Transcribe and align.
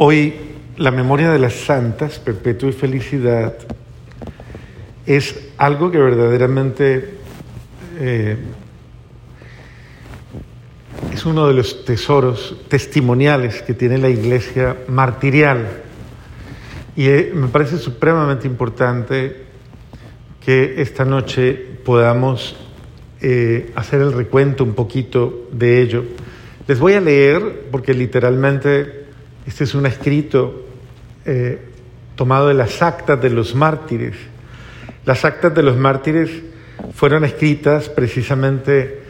Hoy 0.00 0.32
la 0.76 0.92
memoria 0.92 1.32
de 1.32 1.40
las 1.40 1.54
santas, 1.54 2.20
perpetua 2.20 2.68
y 2.68 2.72
felicidad, 2.72 3.54
es 5.04 5.48
algo 5.56 5.90
que 5.90 5.98
verdaderamente 5.98 7.14
eh, 7.98 8.36
es 11.12 11.26
uno 11.26 11.48
de 11.48 11.54
los 11.54 11.84
tesoros 11.84 12.58
testimoniales 12.68 13.60
que 13.62 13.74
tiene 13.74 13.98
la 13.98 14.08
iglesia 14.08 14.76
martirial. 14.86 15.66
Y 16.94 17.08
eh, 17.08 17.32
me 17.34 17.48
parece 17.48 17.76
supremamente 17.76 18.46
importante 18.46 19.46
que 20.40 20.80
esta 20.80 21.04
noche 21.04 21.54
podamos 21.84 22.54
eh, 23.20 23.72
hacer 23.74 24.00
el 24.02 24.12
recuento 24.12 24.62
un 24.62 24.74
poquito 24.74 25.48
de 25.50 25.82
ello. 25.82 26.04
Les 26.68 26.78
voy 26.78 26.92
a 26.92 27.00
leer, 27.00 27.66
porque 27.72 27.94
literalmente 27.94 28.97
este 29.48 29.64
es 29.64 29.74
un 29.74 29.86
escrito 29.86 30.66
eh, 31.24 31.58
tomado 32.16 32.48
de 32.48 32.54
las 32.54 32.82
actas 32.82 33.18
de 33.18 33.30
los 33.30 33.54
mártires. 33.54 34.14
Las 35.06 35.24
actas 35.24 35.54
de 35.54 35.62
los 35.62 35.74
mártires 35.78 36.30
fueron 36.92 37.24
escritas 37.24 37.88
precisamente 37.88 39.00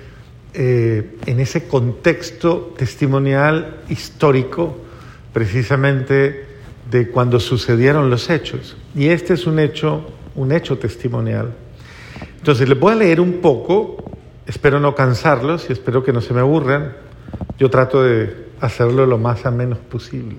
eh, 0.55 1.17
en 1.27 1.41
ese 1.41 1.67
contexto 1.67 2.73
testimonial 2.79 3.81
histórico, 3.89 4.79
precisamente 5.33 6.47
de 6.89 7.09
cuando 7.09 7.41
sucedieron 7.41 8.09
los 8.09 8.31
hechos. 8.31 8.77
Y 8.95 9.09
este 9.09 9.35
es 9.35 9.45
un 9.45 9.59
hecho, 9.59 10.09
un 10.37 10.53
hecho 10.53 10.79
testimonial. 10.79 11.53
Entonces 12.37 12.69
les 12.69 12.79
voy 12.79 12.93
a 12.93 12.97
leer 12.97 13.21
un 13.21 13.41
poco, 13.41 14.13
espero 14.47 14.79
no 14.79 14.95
cansarlos 14.95 15.69
y 15.69 15.73
espero 15.73 16.05
que 16.05 16.13
no 16.13 16.21
se 16.21 16.33
me 16.33 16.39
aburran. 16.39 16.93
Yo 17.59 17.69
trato 17.71 18.05
de 18.05 18.48
hacerlo 18.61 19.07
lo 19.07 19.19
más 19.19 19.45
menos 19.53 19.79
posible. 19.79 20.37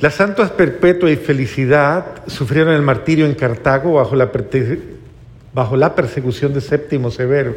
Las 0.00 0.14
santas 0.14 0.50
perpetua 0.52 1.10
y 1.10 1.16
felicidad 1.16 2.22
sufrieron 2.28 2.72
el 2.72 2.82
martirio 2.82 3.26
en 3.26 3.34
Cartago 3.34 3.94
bajo 3.94 4.14
la, 4.14 4.30
bajo 5.52 5.76
la 5.76 5.94
persecución 5.94 6.54
de 6.54 6.60
Séptimo 6.60 7.10
Severo 7.10 7.56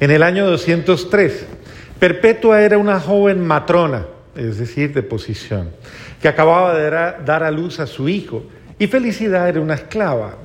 en 0.00 0.10
el 0.10 0.22
año 0.22 0.46
203. 0.46 1.46
Perpetua 1.98 2.62
era 2.62 2.78
una 2.78 2.98
joven 2.98 3.46
matrona, 3.46 4.06
es 4.34 4.58
decir, 4.58 4.94
de 4.94 5.02
posición, 5.02 5.70
que 6.22 6.28
acababa 6.28 6.74
de 6.74 6.90
dar 7.24 7.42
a 7.42 7.50
luz 7.50 7.78
a 7.80 7.86
su 7.86 8.08
hijo, 8.08 8.44
y 8.78 8.86
Felicidad 8.86 9.48
era 9.48 9.60
una 9.60 9.74
esclava. 9.74 10.36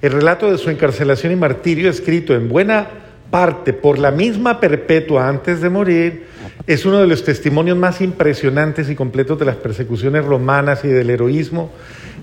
El 0.00 0.12
relato 0.12 0.50
de 0.50 0.56
su 0.56 0.70
encarcelación 0.70 1.32
y 1.32 1.36
martirio, 1.36 1.90
escrito 1.90 2.34
en 2.34 2.48
buena 2.48 2.88
parte 3.30 3.72
por 3.72 3.98
la 3.98 4.10
misma 4.10 4.60
Perpetua 4.60 5.28
antes 5.28 5.60
de 5.60 5.70
morir, 5.70 6.26
es 6.66 6.84
uno 6.84 6.98
de 6.98 7.06
los 7.06 7.24
testimonios 7.24 7.76
más 7.76 8.00
impresionantes 8.00 8.90
y 8.90 8.94
completos 8.94 9.38
de 9.38 9.44
las 9.44 9.56
persecuciones 9.56 10.24
romanas 10.24 10.84
y 10.84 10.88
del 10.88 11.10
heroísmo 11.10 11.72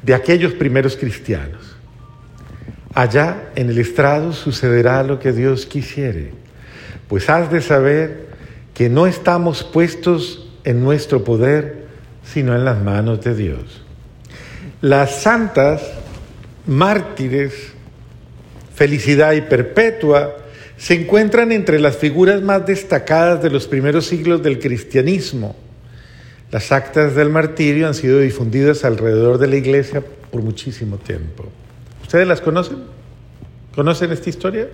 de 0.04 0.14
aquellos 0.14 0.54
primeros 0.54 0.96
cristianos. 0.96 1.76
Allá 2.94 3.50
en 3.56 3.70
el 3.70 3.78
estrado 3.78 4.34
sucederá 4.34 5.04
lo 5.04 5.20
que 5.20 5.32
Dios 5.32 5.66
quisiere, 5.66 6.32
pues 7.08 7.30
has 7.30 7.52
de 7.52 7.62
saber 7.62 8.28
que 8.74 8.90
no 8.90 9.08
estamos 9.08 9.64
puestos 9.64 10.50
en 10.64 10.84
nuestro 10.84 11.24
poder, 11.24 11.88
sino 12.24 12.56
en 12.56 12.66
las 12.66 12.82
manos 12.82 13.24
de 13.24 13.36
Dios. 13.36 13.84
Las 14.82 15.22
santas 15.22 15.82
mártires, 16.68 17.54
felicidad 18.76 19.34
y 19.34 19.42
perpetua, 19.42 20.36
se 20.78 20.94
encuentran 20.94 21.52
entre 21.52 21.80
las 21.80 21.98
figuras 21.98 22.42
más 22.42 22.66
destacadas 22.66 23.42
de 23.42 23.50
los 23.50 23.68
primeros 23.68 24.06
siglos 24.06 24.44
del 24.44 24.60
cristianismo. 24.60 25.56
Las 26.52 26.72
actas 26.72 27.16
del 27.16 27.30
martirio 27.30 27.88
han 27.88 27.94
sido 27.94 28.20
difundidas 28.20 28.86
alrededor 28.86 29.38
de 29.38 29.48
la 29.48 29.56
iglesia 29.56 30.04
por 30.32 30.42
muchísimo 30.42 30.98
tiempo. 30.98 31.46
¿Ustedes 32.04 32.28
las 32.28 32.42
conocen? 32.42 32.78
¿Conocen 33.76 34.12
esta 34.12 34.30
historia? 34.30 34.70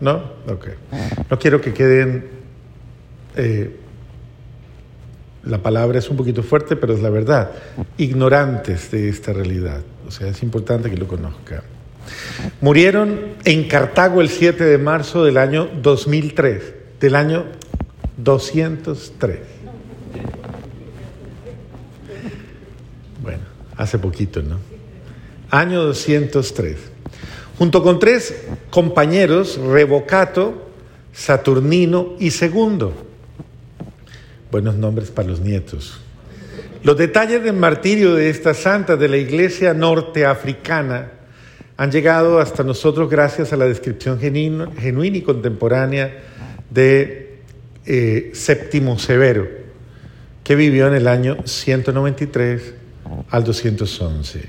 ¿No? 0.00 0.16
Ok. 0.46 0.68
No 1.30 1.38
quiero 1.38 1.60
que 1.60 1.74
queden... 1.74 2.26
Eh, 3.36 3.76
la 5.44 5.58
palabra 5.58 5.98
es 5.98 6.08
un 6.08 6.16
poquito 6.16 6.42
fuerte, 6.44 6.76
pero 6.76 6.94
es 6.94 7.00
la 7.00 7.10
verdad, 7.10 7.50
ignorantes 7.98 8.92
de 8.92 9.08
esta 9.08 9.32
realidad. 9.32 9.80
O 10.06 10.10
sea, 10.12 10.28
es 10.28 10.40
importante 10.42 10.88
que 10.88 10.96
lo 10.96 11.08
conozcan. 11.08 11.62
Murieron 12.60 13.34
en 13.44 13.68
Cartago 13.68 14.20
el 14.20 14.28
7 14.28 14.64
de 14.64 14.78
marzo 14.78 15.24
del 15.24 15.36
año 15.38 15.68
2003, 15.82 16.62
del 17.00 17.14
año 17.14 17.44
203. 18.16 19.38
Bueno, 23.22 23.42
hace 23.76 23.98
poquito, 23.98 24.42
¿no? 24.42 24.58
Año 25.50 25.82
203. 25.82 26.76
Junto 27.58 27.82
con 27.82 27.98
tres 27.98 28.44
compañeros, 28.70 29.58
Revocato, 29.58 30.70
Saturnino 31.12 32.14
y 32.18 32.30
Segundo. 32.30 32.92
Buenos 34.50 34.76
nombres 34.76 35.10
para 35.10 35.28
los 35.28 35.40
nietos. 35.40 35.98
Los 36.82 36.96
detalles 36.96 37.44
del 37.44 37.54
martirio 37.54 38.14
de 38.14 38.30
esta 38.30 38.54
santa 38.54 38.96
de 38.96 39.08
la 39.08 39.16
iglesia 39.16 39.72
norteafricana 39.72 41.12
han 41.82 41.90
llegado 41.90 42.38
hasta 42.38 42.62
nosotros 42.62 43.10
gracias 43.10 43.52
a 43.52 43.56
la 43.56 43.64
descripción 43.64 44.20
genuina 44.20 44.70
y 45.16 45.22
contemporánea 45.22 46.16
de 46.70 47.40
eh, 47.84 48.30
Séptimo 48.34 49.00
Severo, 49.00 49.48
que 50.44 50.54
vivió 50.54 50.86
en 50.86 50.94
el 50.94 51.08
año 51.08 51.38
193 51.44 52.74
al 53.28 53.42
211. 53.42 54.44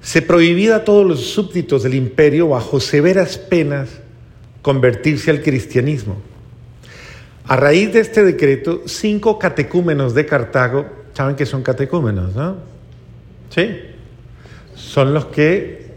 Se 0.00 0.22
prohibía 0.22 0.74
a 0.74 0.84
todos 0.84 1.06
los 1.06 1.20
súbditos 1.20 1.84
del 1.84 1.94
imperio 1.94 2.48
bajo 2.48 2.80
severas 2.80 3.38
penas 3.38 3.90
convertirse 4.60 5.30
al 5.30 5.40
cristianismo. 5.40 6.20
A 7.46 7.54
raíz 7.54 7.92
de 7.92 8.00
este 8.00 8.24
decreto, 8.24 8.82
cinco 8.86 9.38
catecúmenos 9.38 10.14
de 10.14 10.26
Cartago, 10.26 10.84
saben 11.12 11.36
que 11.36 11.46
son 11.46 11.62
catecúmenos, 11.62 12.34
¿no? 12.34 12.56
¿Sí? 13.50 13.93
Son 14.94 15.12
los 15.12 15.24
que 15.24 15.88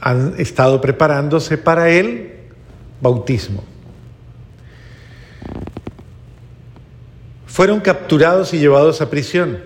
han 0.00 0.36
estado 0.38 0.80
preparándose 0.80 1.58
para 1.58 1.90
el 1.90 2.32
bautismo. 3.02 3.62
Fueron 7.44 7.80
capturados 7.80 8.54
y 8.54 8.58
llevados 8.58 9.02
a 9.02 9.10
prisión. 9.10 9.58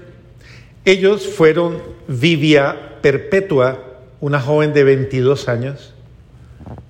Ellos 0.84 1.28
fueron 1.28 1.80
Vivia 2.08 2.98
Perpetua, 3.02 3.78
una 4.20 4.40
joven 4.40 4.72
de 4.72 4.82
22 4.82 5.48
años, 5.48 5.94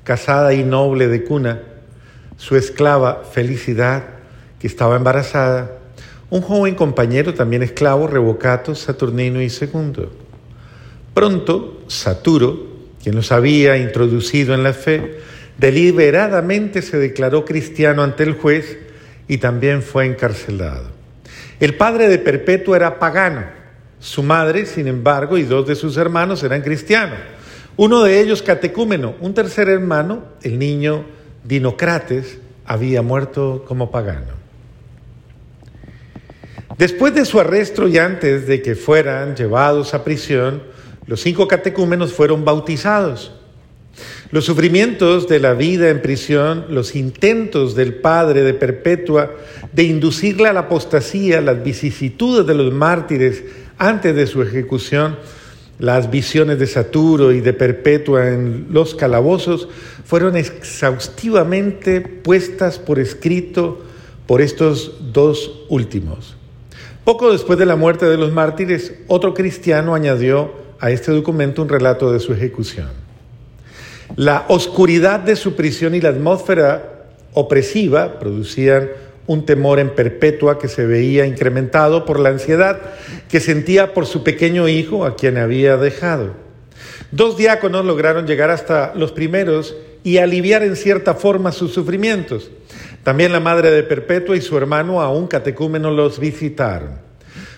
casada 0.02 0.54
y 0.54 0.64
noble 0.64 1.08
de 1.08 1.24
cuna, 1.24 1.60
su 2.38 2.56
esclava 2.56 3.22
Felicidad, 3.22 4.04
que 4.58 4.66
estaba 4.66 4.96
embarazada, 4.96 5.72
un 6.30 6.40
joven 6.40 6.74
compañero 6.74 7.34
también 7.34 7.62
esclavo, 7.62 8.06
Revocato, 8.06 8.74
Saturnino 8.74 9.42
y 9.42 9.50
Segundo. 9.50 10.23
Pronto, 11.14 11.84
Saturo, 11.86 12.66
quien 13.02 13.14
los 13.14 13.30
había 13.30 13.76
introducido 13.76 14.52
en 14.54 14.64
la 14.64 14.72
fe, 14.72 15.20
deliberadamente 15.58 16.82
se 16.82 16.98
declaró 16.98 17.44
cristiano 17.44 18.02
ante 18.02 18.24
el 18.24 18.34
juez 18.34 18.78
y 19.28 19.38
también 19.38 19.82
fue 19.82 20.06
encarcelado. 20.06 20.90
El 21.60 21.76
padre 21.76 22.08
de 22.08 22.18
Perpetua 22.18 22.76
era 22.76 22.98
pagano, 22.98 23.44
su 24.00 24.22
madre, 24.22 24.66
sin 24.66 24.88
embargo, 24.88 25.38
y 25.38 25.44
dos 25.44 25.66
de 25.66 25.76
sus 25.76 25.96
hermanos 25.96 26.42
eran 26.42 26.62
cristianos. 26.62 27.18
Uno 27.76 28.02
de 28.02 28.20
ellos 28.20 28.42
catecúmeno, 28.42 29.14
un 29.20 29.34
tercer 29.34 29.68
hermano, 29.68 30.24
el 30.42 30.58
niño 30.58 31.04
Dinocrates 31.44 32.38
había 32.66 33.02
muerto 33.02 33.64
como 33.66 33.90
pagano. 33.90 34.32
Después 36.76 37.14
de 37.14 37.24
su 37.24 37.38
arresto 37.38 37.86
y 37.86 37.98
antes 37.98 38.46
de 38.46 38.60
que 38.60 38.74
fueran 38.74 39.36
llevados 39.36 39.94
a 39.94 40.02
prisión, 40.02 40.73
los 41.06 41.20
cinco 41.20 41.48
catecúmenos 41.48 42.12
fueron 42.12 42.44
bautizados. 42.44 43.32
Los 44.30 44.44
sufrimientos 44.44 45.28
de 45.28 45.38
la 45.38 45.54
vida 45.54 45.88
en 45.90 46.02
prisión, 46.02 46.66
los 46.68 46.96
intentos 46.96 47.76
del 47.76 47.94
padre 47.94 48.42
de 48.42 48.54
Perpetua 48.54 49.30
de 49.72 49.84
inducirle 49.84 50.48
a 50.48 50.52
la 50.52 50.60
apostasía, 50.60 51.40
las 51.40 51.62
vicisitudes 51.62 52.46
de 52.46 52.54
los 52.54 52.72
mártires 52.72 53.44
antes 53.78 54.16
de 54.16 54.26
su 54.26 54.42
ejecución, 54.42 55.16
las 55.78 56.10
visiones 56.10 56.58
de 56.58 56.66
Saturo 56.66 57.32
y 57.32 57.40
de 57.40 57.52
Perpetua 57.52 58.28
en 58.28 58.66
los 58.70 58.94
calabozos 58.94 59.68
fueron 60.04 60.36
exhaustivamente 60.36 62.00
puestas 62.00 62.78
por 62.78 62.98
escrito 62.98 63.82
por 64.26 64.40
estos 64.40 65.12
dos 65.12 65.64
últimos. 65.68 66.36
Poco 67.04 67.30
después 67.30 67.58
de 67.58 67.66
la 67.66 67.76
muerte 67.76 68.06
de 68.06 68.16
los 68.16 68.32
mártires, 68.32 68.94
otro 69.08 69.34
cristiano 69.34 69.94
añadió 69.94 70.63
a 70.84 70.90
este 70.90 71.12
documento 71.12 71.62
un 71.62 71.70
relato 71.70 72.12
de 72.12 72.20
su 72.20 72.34
ejecución. 72.34 72.88
La 74.16 74.44
oscuridad 74.48 75.18
de 75.18 75.34
su 75.34 75.56
prisión 75.56 75.94
y 75.94 76.00
la 76.02 76.10
atmósfera 76.10 77.06
opresiva 77.32 78.18
producían 78.18 78.90
un 79.26 79.46
temor 79.46 79.78
en 79.78 79.94
perpetua 79.94 80.58
que 80.58 80.68
se 80.68 80.84
veía 80.84 81.24
incrementado 81.24 82.04
por 82.04 82.20
la 82.20 82.28
ansiedad 82.28 82.82
que 83.30 83.40
sentía 83.40 83.94
por 83.94 84.04
su 84.04 84.22
pequeño 84.22 84.68
hijo 84.68 85.06
a 85.06 85.16
quien 85.16 85.38
había 85.38 85.78
dejado. 85.78 86.34
Dos 87.10 87.38
diáconos 87.38 87.86
lograron 87.86 88.26
llegar 88.26 88.50
hasta 88.50 88.92
los 88.94 89.10
primeros 89.10 89.74
y 90.02 90.18
aliviar 90.18 90.62
en 90.62 90.76
cierta 90.76 91.14
forma 91.14 91.50
sus 91.50 91.72
sufrimientos. 91.72 92.50
También 93.02 93.32
la 93.32 93.40
madre 93.40 93.70
de 93.70 93.84
Perpetua 93.84 94.36
y 94.36 94.42
su 94.42 94.54
hermano, 94.58 95.00
a 95.00 95.10
un 95.10 95.28
catecúmeno, 95.28 95.90
los 95.90 96.18
visitaron. 96.18 97.03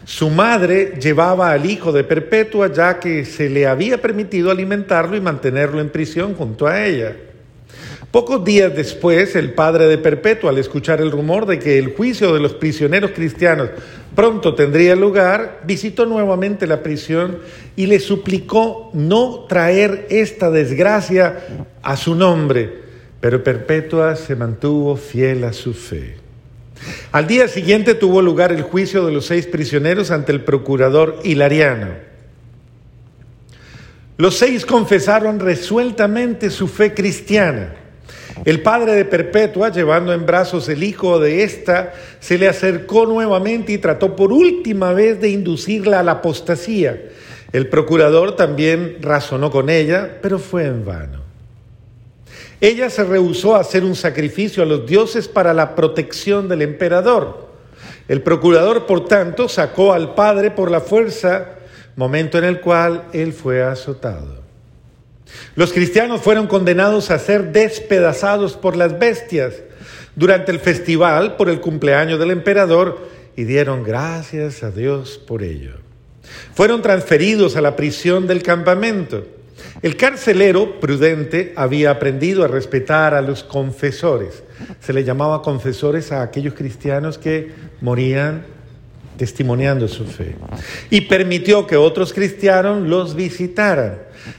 Su 0.07 0.31
madre 0.31 0.95
llevaba 1.01 1.51
al 1.51 1.69
hijo 1.69 1.91
de 1.91 2.05
Perpetua 2.05 2.73
ya 2.73 3.01
que 3.01 3.25
se 3.25 3.51
le 3.51 3.67
había 3.67 4.01
permitido 4.01 4.53
alimentarlo 4.53 5.17
y 5.17 5.21
mantenerlo 5.21 5.81
en 5.81 5.91
prisión 5.91 6.35
junto 6.35 6.69
a 6.69 6.87
ella. 6.87 7.17
Pocos 8.13 8.45
días 8.45 8.73
después, 8.75 9.35
el 9.35 9.53
padre 9.53 9.89
de 9.89 9.99
Perpetua, 9.99 10.51
al 10.51 10.59
escuchar 10.59 11.01
el 11.01 11.11
rumor 11.11 11.45
de 11.45 11.59
que 11.59 11.77
el 11.77 11.97
juicio 11.97 12.33
de 12.33 12.39
los 12.39 12.55
prisioneros 12.55 13.11
cristianos 13.11 13.71
pronto 14.15 14.55
tendría 14.55 14.95
lugar, 14.95 15.63
visitó 15.67 16.07
nuevamente 16.07 16.69
la 16.69 16.85
prisión 16.85 17.41
y 17.75 17.87
le 17.87 17.99
suplicó 17.99 18.91
no 18.95 19.47
traer 19.49 20.07
esta 20.09 20.53
desgracia 20.53 21.67
a 21.83 21.97
su 21.97 22.15
nombre, 22.15 22.73
pero 23.21 23.43
Perpetua 23.43 24.15
se 24.15 24.37
mantuvo 24.37 24.95
fiel 24.95 25.43
a 25.43 25.53
su 25.53 25.75
fe. 25.75 26.26
Al 27.13 27.27
día 27.27 27.49
siguiente 27.49 27.95
tuvo 27.95 28.23
lugar 28.23 28.53
el 28.53 28.63
juicio 28.63 29.05
de 29.07 29.13
los 29.13 29.27
seis 29.27 29.47
prisioneros 29.47 30.11
ante 30.11 30.33
el 30.33 30.43
procurador 30.43 31.21
Hilariano. 31.25 31.89
Los 34.19 34.39
seis 34.39 34.65
confesaron 34.65 35.41
resueltamente 35.41 36.51
su 36.51 36.69
fe 36.69 36.95
cristiana 36.95 37.75
el 38.45 38.63
padre 38.63 38.93
de 38.93 39.05
Perpetua, 39.05 39.71
llevando 39.71 40.13
en 40.13 40.27
brazos 40.27 40.69
el 40.69 40.83
hijo 40.83 41.19
de 41.19 41.43
ésta, 41.43 41.95
se 42.21 42.37
le 42.37 42.49
acercó 42.49 43.07
nuevamente 43.07 43.73
y 43.73 43.79
trató 43.79 44.15
por 44.15 44.33
última 44.33 44.93
vez 44.93 45.21
de 45.21 45.31
inducirla 45.31 46.01
a 46.01 46.03
la 46.03 46.13
apostasía. 46.13 47.01
El 47.53 47.69
procurador 47.69 48.37
también 48.37 48.99
razonó 49.01 49.51
con 49.51 49.71
ella, 49.71 50.19
pero 50.21 50.39
fue 50.39 50.67
en 50.67 50.85
vano. 50.85 51.26
Ella 52.61 52.89
se 52.91 53.05
rehusó 53.05 53.55
a 53.55 53.61
hacer 53.61 53.85
un 53.85 53.95
sacrificio 53.95 54.63
a 54.63 54.67
los 54.67 54.87
dioses 54.87 55.29
para 55.29 55.53
la 55.53 55.75
protección 55.75 56.49
del 56.49 56.63
emperador. 56.63 57.47
El 58.09 58.23
procurador, 58.23 58.87
por 58.87 59.07
tanto, 59.07 59.49
sacó 59.49 59.93
al 59.93 60.15
padre 60.15 60.51
por 60.51 60.71
la 60.71 60.81
fuerza, 60.81 61.57
momento 61.97 62.39
en 62.39 62.45
el 62.45 62.61
cual 62.61 63.05
él 63.13 63.33
fue 63.33 63.63
azotado. 63.63 64.43
Los 65.55 65.73
cristianos 65.73 66.21
fueron 66.21 66.47
condenados 66.47 67.11
a 67.11 67.19
ser 67.19 67.53
despedazados 67.53 68.55
por 68.55 68.77
las 68.77 68.99
bestias 68.99 69.55
durante 70.15 70.53
el 70.53 70.61
festival 70.61 71.37
por 71.37 71.51
el 71.51 71.61
cumpleaños 71.61 72.19
del 72.19 72.31
emperador 72.31 73.09
y 73.37 73.45
dieron 73.45 73.83
gracias 73.83 74.63
a 74.63 74.71
Dios 74.71 75.19
por 75.19 75.43
ello. 75.43 75.75
Fueron 76.55 76.81
transferidos 76.81 77.57
a 77.57 77.61
la 77.61 77.77
prisión 77.77 78.27
del 78.27 78.43
campamento. 78.43 79.27
El 79.83 79.97
carcelero 79.97 80.81
prudente 80.81 81.53
había 81.57 81.91
aprendido 81.91 82.45
a 82.45 82.49
respetar 82.49 83.15
a 83.15 83.23
los 83.23 83.43
confesores. 83.43 84.43
Se 84.81 84.93
le 84.93 85.05
llamaba 85.05 85.43
confesores 85.43 86.13
a 86.13 86.23
aquellos 86.23 86.55
cristianos 86.55 87.19
que 87.19 87.53
morían 87.81 88.45
testimoniando 89.17 89.89
su 89.89 90.05
fe. 90.05 90.37
Y 90.91 91.03
permitió 91.03 91.67
que 91.67 91.77
otros 91.77 92.13
cristianos 92.13 92.87
los 92.87 93.15
visitaran. 93.15 93.99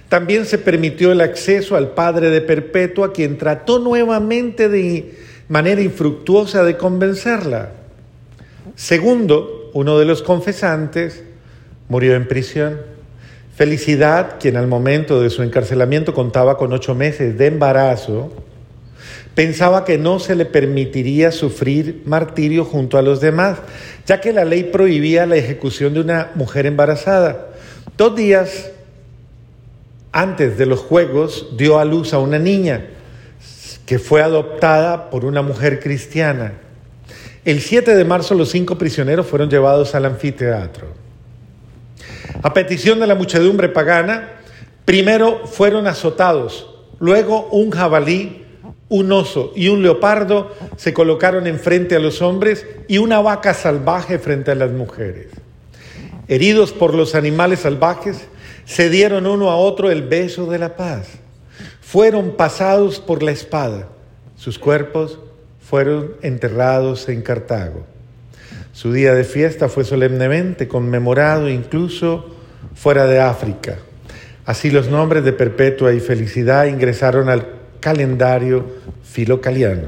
También 0.09 0.45
se 0.45 0.57
permitió 0.57 1.11
el 1.11 1.21
acceso 1.21 1.75
al 1.75 1.91
padre 1.91 2.29
de 2.29 2.41
Perpetua, 2.41 3.13
quien 3.13 3.37
trató 3.37 3.79
nuevamente 3.79 4.69
de 4.69 5.17
manera 5.47 5.81
infructuosa 5.81 6.63
de 6.63 6.77
convencerla. 6.77 7.71
Segundo, 8.75 9.71
uno 9.73 9.97
de 9.97 10.05
los 10.05 10.21
confesantes 10.21 11.23
murió 11.89 12.15
en 12.15 12.27
prisión. 12.27 12.96
Felicidad, 13.57 14.35
quien 14.39 14.55
al 14.55 14.67
momento 14.67 15.19
de 15.19 15.31
su 15.31 15.41
encarcelamiento 15.41 16.13
contaba 16.13 16.57
con 16.57 16.73
ocho 16.73 16.93
meses 16.93 17.39
de 17.39 17.47
embarazo, 17.47 18.31
pensaba 19.33 19.83
que 19.83 19.97
no 19.97 20.19
se 20.19 20.35
le 20.35 20.45
permitiría 20.45 21.31
sufrir 21.31 22.03
martirio 22.05 22.65
junto 22.65 22.99
a 22.99 23.01
los 23.01 23.19
demás, 23.19 23.57
ya 24.05 24.21
que 24.21 24.31
la 24.31 24.45
ley 24.45 24.65
prohibía 24.65 25.25
la 25.25 25.37
ejecución 25.37 25.95
de 25.95 26.01
una 26.01 26.29
mujer 26.35 26.67
embarazada. 26.67 27.47
Dos 27.97 28.15
días 28.15 28.69
antes 30.11 30.59
de 30.59 30.67
los 30.67 30.81
Juegos, 30.81 31.49
dio 31.57 31.79
a 31.79 31.85
luz 31.85 32.13
a 32.13 32.19
una 32.19 32.37
niña 32.37 32.85
que 33.87 33.97
fue 33.97 34.21
adoptada 34.21 35.09
por 35.09 35.25
una 35.25 35.41
mujer 35.41 35.79
cristiana. 35.79 36.53
El 37.43 37.59
7 37.59 37.95
de 37.95 38.05
marzo 38.05 38.35
los 38.35 38.49
cinco 38.49 38.77
prisioneros 38.77 39.25
fueron 39.25 39.49
llevados 39.49 39.95
al 39.95 40.05
anfiteatro. 40.05 41.06
A 42.43 42.53
petición 42.53 42.99
de 42.99 43.07
la 43.07 43.15
muchedumbre 43.15 43.69
pagana, 43.69 44.29
primero 44.85 45.47
fueron 45.47 45.87
azotados, 45.87 46.69
luego 46.99 47.47
un 47.51 47.71
jabalí, 47.71 48.45
un 48.89 49.11
oso 49.11 49.51
y 49.55 49.67
un 49.67 49.81
leopardo 49.81 50.53
se 50.77 50.93
colocaron 50.93 51.47
enfrente 51.47 51.95
a 51.95 51.99
los 51.99 52.21
hombres 52.21 52.65
y 52.87 52.99
una 52.99 53.19
vaca 53.19 53.53
salvaje 53.53 54.19
frente 54.19 54.51
a 54.51 54.55
las 54.55 54.71
mujeres. 54.71 55.27
Heridos 56.27 56.73
por 56.73 56.93
los 56.93 57.15
animales 57.15 57.61
salvajes, 57.61 58.27
se 58.65 58.89
dieron 58.89 59.25
uno 59.25 59.49
a 59.49 59.55
otro 59.55 59.89
el 59.89 60.03
beso 60.03 60.45
de 60.45 60.59
la 60.59 60.75
paz. 60.75 61.07
Fueron 61.81 62.31
pasados 62.31 62.99
por 62.99 63.23
la 63.23 63.31
espada. 63.31 63.87
Sus 64.35 64.59
cuerpos 64.59 65.19
fueron 65.59 66.15
enterrados 66.21 67.09
en 67.09 67.21
Cartago. 67.21 67.85
Su 68.77 68.93
día 68.93 69.15
de 69.15 69.23
fiesta 69.23 69.69
fue 69.69 69.83
solemnemente 69.83 70.67
conmemorado 70.67 71.49
incluso 71.49 72.27
fuera 72.75 73.07
de 73.07 73.19
África. 73.19 73.79
Así 74.45 74.69
los 74.69 74.87
nombres 74.87 75.23
de 75.23 75.33
Perpetua 75.33 75.95
y 75.95 75.99
Felicidad 75.99 76.67
ingresaron 76.67 77.27
al 77.27 77.47
calendario 77.79 78.67
filocaliano, 79.01 79.87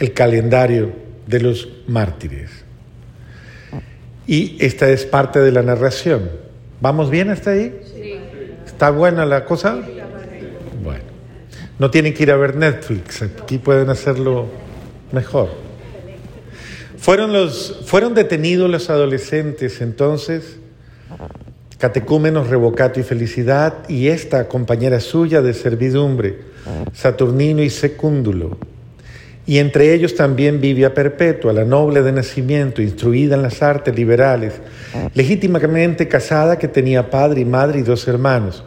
el 0.00 0.12
calendario 0.12 0.90
de 1.28 1.38
los 1.38 1.68
mártires. 1.86 2.50
Y 4.26 4.56
esta 4.58 4.90
es 4.90 5.06
parte 5.06 5.38
de 5.38 5.52
la 5.52 5.62
narración. 5.62 6.32
¿Vamos 6.80 7.10
bien 7.10 7.30
hasta 7.30 7.52
ahí? 7.52 7.78
Sí. 7.94 8.14
¿Está 8.66 8.90
buena 8.90 9.24
la 9.24 9.44
cosa? 9.44 9.80
Bueno, 10.82 11.04
no 11.78 11.92
tienen 11.92 12.12
que 12.12 12.24
ir 12.24 12.32
a 12.32 12.36
ver 12.36 12.56
Netflix, 12.56 13.22
aquí 13.22 13.58
pueden 13.58 13.88
hacerlo 13.88 14.48
mejor. 15.12 15.61
Fueron, 17.02 17.32
los, 17.32 17.80
fueron 17.84 18.14
detenidos 18.14 18.70
los 18.70 18.88
adolescentes 18.88 19.80
entonces, 19.80 20.58
catecúmenos, 21.78 22.48
revocato 22.48 23.00
y 23.00 23.02
felicidad, 23.02 23.74
y 23.88 24.06
esta 24.06 24.46
compañera 24.46 25.00
suya 25.00 25.42
de 25.42 25.52
servidumbre, 25.52 26.38
Saturnino 26.92 27.60
y 27.60 27.70
Secúndulo, 27.70 28.56
y 29.48 29.58
entre 29.58 29.92
ellos 29.92 30.14
también 30.14 30.60
Vivia 30.60 30.94
Perpetua, 30.94 31.52
la 31.52 31.64
noble 31.64 32.02
de 32.02 32.12
nacimiento, 32.12 32.80
instruida 32.80 33.34
en 33.34 33.42
las 33.42 33.62
artes 33.62 33.96
liberales, 33.96 34.60
legítimamente 35.12 36.06
casada 36.06 36.56
que 36.56 36.68
tenía 36.68 37.10
padre 37.10 37.40
y 37.40 37.44
madre 37.44 37.80
y 37.80 37.82
dos 37.82 38.06
hermanos. 38.06 38.62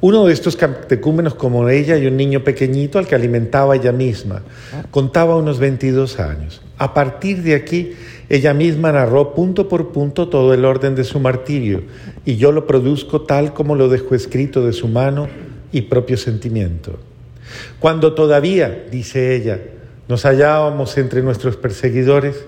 Uno 0.00 0.26
de 0.26 0.32
estos 0.32 0.56
catecúmenos 0.56 1.36
como 1.36 1.68
ella 1.68 1.96
y 1.96 2.08
un 2.08 2.16
niño 2.16 2.42
pequeñito 2.42 2.98
al 2.98 3.06
que 3.06 3.14
alimentaba 3.14 3.76
ella 3.76 3.92
misma. 3.92 4.42
Contaba 4.90 5.36
unos 5.36 5.60
22 5.60 6.18
años. 6.18 6.62
A 6.78 6.92
partir 6.92 7.42
de 7.42 7.54
aquí, 7.54 7.92
ella 8.28 8.52
misma 8.52 8.92
narró 8.92 9.34
punto 9.34 9.68
por 9.68 9.92
punto 9.92 10.28
todo 10.28 10.52
el 10.52 10.64
orden 10.64 10.94
de 10.94 11.04
su 11.04 11.20
martirio 11.20 11.82
y 12.24 12.36
yo 12.36 12.52
lo 12.52 12.66
produzco 12.66 13.22
tal 13.22 13.54
como 13.54 13.74
lo 13.74 13.88
dejó 13.88 14.14
escrito 14.14 14.66
de 14.66 14.72
su 14.72 14.88
mano 14.88 15.28
y 15.72 15.82
propio 15.82 16.16
sentimiento. 16.16 16.98
Cuando 17.78 18.14
todavía, 18.14 18.86
dice 18.90 19.36
ella, 19.36 19.60
nos 20.08 20.24
hallábamos 20.24 20.98
entre 20.98 21.22
nuestros 21.22 21.56
perseguidores, 21.56 22.44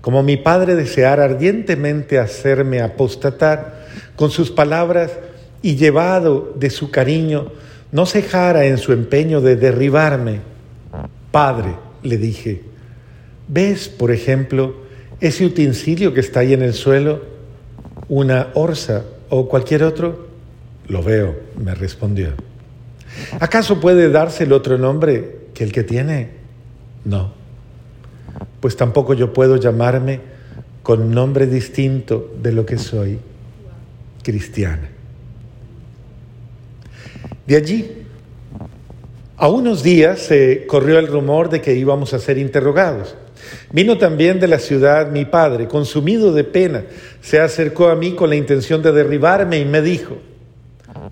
como 0.00 0.22
mi 0.22 0.36
padre 0.36 0.74
deseara 0.74 1.24
ardientemente 1.24 2.18
hacerme 2.18 2.80
apostatar, 2.80 3.84
con 4.16 4.30
sus 4.30 4.50
palabras 4.50 5.12
y 5.62 5.76
llevado 5.76 6.52
de 6.56 6.70
su 6.70 6.90
cariño, 6.90 7.52
no 7.92 8.06
cejara 8.06 8.66
en 8.66 8.78
su 8.78 8.92
empeño 8.92 9.40
de 9.40 9.56
derribarme. 9.56 10.40
Padre, 11.30 11.74
le 12.02 12.16
dije, 12.16 12.62
¿ves, 13.48 13.88
por 13.88 14.10
ejemplo, 14.10 14.74
ese 15.20 15.46
utensilio 15.46 16.14
que 16.14 16.20
está 16.20 16.40
ahí 16.40 16.52
en 16.52 16.62
el 16.62 16.74
suelo? 16.74 17.22
¿Una 18.08 18.48
orza 18.54 19.04
o 19.30 19.48
cualquier 19.48 19.82
otro? 19.82 20.28
Lo 20.88 21.02
veo, 21.02 21.36
me 21.56 21.74
respondió. 21.74 22.34
¿Acaso 23.40 23.80
puede 23.80 24.10
darse 24.10 24.44
el 24.44 24.52
otro 24.52 24.76
nombre 24.78 25.46
que 25.54 25.64
el 25.64 25.72
que 25.72 25.84
tiene? 25.84 26.30
No, 27.04 27.32
pues 28.60 28.76
tampoco 28.76 29.14
yo 29.14 29.32
puedo 29.32 29.56
llamarme 29.56 30.20
con 30.82 31.10
nombre 31.10 31.46
distinto 31.46 32.34
de 32.42 32.52
lo 32.52 32.66
que 32.66 32.78
soy, 32.78 33.18
cristiana. 34.22 34.90
De 37.46 37.56
allí, 37.56 38.04
a 39.36 39.48
unos 39.48 39.82
días 39.82 40.20
se 40.20 40.66
corrió 40.66 40.98
el 40.98 41.08
rumor 41.08 41.50
de 41.50 41.60
que 41.60 41.74
íbamos 41.74 42.14
a 42.14 42.18
ser 42.18 42.38
interrogados. 42.38 43.16
Vino 43.72 43.98
también 43.98 44.40
de 44.40 44.48
la 44.48 44.58
ciudad 44.58 45.10
mi 45.10 45.24
padre, 45.24 45.68
consumido 45.68 46.32
de 46.32 46.44
pena, 46.44 46.84
se 47.20 47.40
acercó 47.40 47.88
a 47.88 47.96
mí 47.96 48.12
con 48.12 48.30
la 48.30 48.36
intención 48.36 48.82
de 48.82 48.92
derribarme 48.92 49.58
y 49.58 49.64
me 49.64 49.82
dijo, 49.82 50.18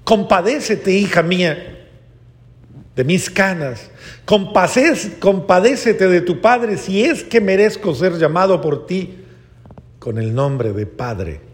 compadécete, 0.05 0.93
hija 0.93 1.23
mía, 1.23 1.79
de 2.95 3.05
mis 3.05 3.31
canas, 3.31 3.91
compadécete 4.25 6.09
de 6.09 6.21
tu 6.21 6.41
padre 6.41 6.77
si 6.77 7.05
es 7.05 7.25
que 7.25 7.41
merezco 7.41 7.95
ser 7.95 8.19
llamado 8.19 8.61
por 8.61 8.87
ti 8.87 9.19
con 9.99 10.19
el 10.19 10.35
nombre 10.35 10.73
de 10.73 10.85
Padre. 10.85 11.52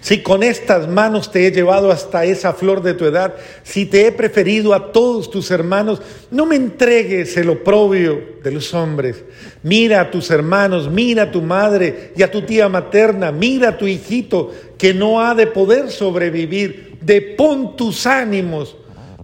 Si 0.00 0.22
con 0.22 0.42
estas 0.42 0.88
manos 0.88 1.30
te 1.30 1.46
he 1.46 1.52
llevado 1.52 1.90
hasta 1.90 2.24
esa 2.24 2.52
flor 2.52 2.82
de 2.82 2.94
tu 2.94 3.04
edad, 3.04 3.34
si 3.62 3.86
te 3.86 4.06
he 4.06 4.12
preferido 4.12 4.72
a 4.74 4.92
todos 4.92 5.30
tus 5.30 5.50
hermanos, 5.50 6.00
no 6.30 6.46
me 6.46 6.56
entregues 6.56 7.36
el 7.36 7.50
oprobio 7.50 8.38
de 8.42 8.50
los 8.50 8.72
hombres. 8.74 9.24
Mira 9.62 10.00
a 10.00 10.10
tus 10.10 10.30
hermanos, 10.30 10.90
mira 10.90 11.24
a 11.24 11.30
tu 11.30 11.42
madre 11.42 12.12
y 12.16 12.22
a 12.22 12.30
tu 12.30 12.42
tía 12.42 12.68
materna, 12.68 13.30
mira 13.30 13.70
a 13.70 13.78
tu 13.78 13.86
hijito 13.86 14.52
que 14.78 14.94
no 14.94 15.20
ha 15.20 15.34
de 15.34 15.46
poder 15.46 15.90
sobrevivir. 15.90 16.98
Depón 17.02 17.76
tus 17.76 18.06
ánimos. 18.06 18.76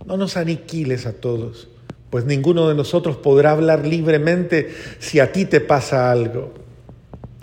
No 0.05 0.19
nos 0.19 0.37
aniquiles 0.37 1.07
a 1.07 1.15
todos, 1.15 1.69
pues 2.11 2.27
ninguno 2.27 2.69
de 2.69 2.75
nosotros 2.75 3.17
podrá 3.17 3.53
hablar 3.53 3.87
libremente 3.87 4.75
si 4.99 5.19
a 5.19 5.33
ti 5.33 5.47
te 5.47 5.61
pasa 5.63 6.13
algo. 6.13 6.64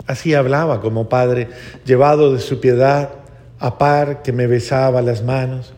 Así 0.06 0.34
hablaba 0.34 0.80
como 0.80 1.08
padre, 1.08 1.48
llevado 1.84 2.32
de 2.32 2.40
su 2.40 2.60
piedad, 2.60 3.10
a 3.58 3.78
par 3.78 4.22
que 4.22 4.32
me 4.32 4.48
besaba 4.48 5.02
las 5.02 5.22
manos, 5.22 5.72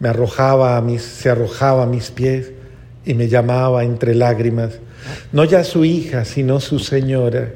me 0.00 0.08
arrojaba 0.08 0.76
a 0.76 0.80
mis, 0.80 1.02
se 1.02 1.30
arrojaba 1.30 1.84
a 1.84 1.86
mis 1.86 2.10
pies 2.10 2.50
y 3.04 3.14
me 3.14 3.28
llamaba 3.28 3.84
entre 3.84 4.14
lágrimas, 4.14 4.80
no 5.30 5.44
ya 5.44 5.62
su 5.62 5.84
hija, 5.84 6.24
sino 6.24 6.58
su 6.58 6.78
señora. 6.78 7.52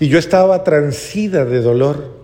Y 0.00 0.08
yo 0.08 0.18
estaba 0.18 0.64
transida 0.64 1.44
de 1.44 1.60
dolor. 1.60 2.14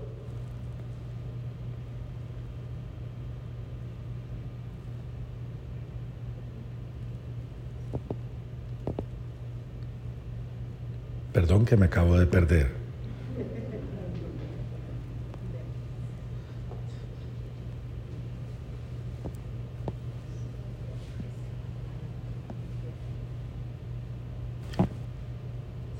Perdón 11.32 11.64
que 11.64 11.76
me 11.76 11.86
acabo 11.86 12.18
de 12.18 12.26
perder. 12.26 12.79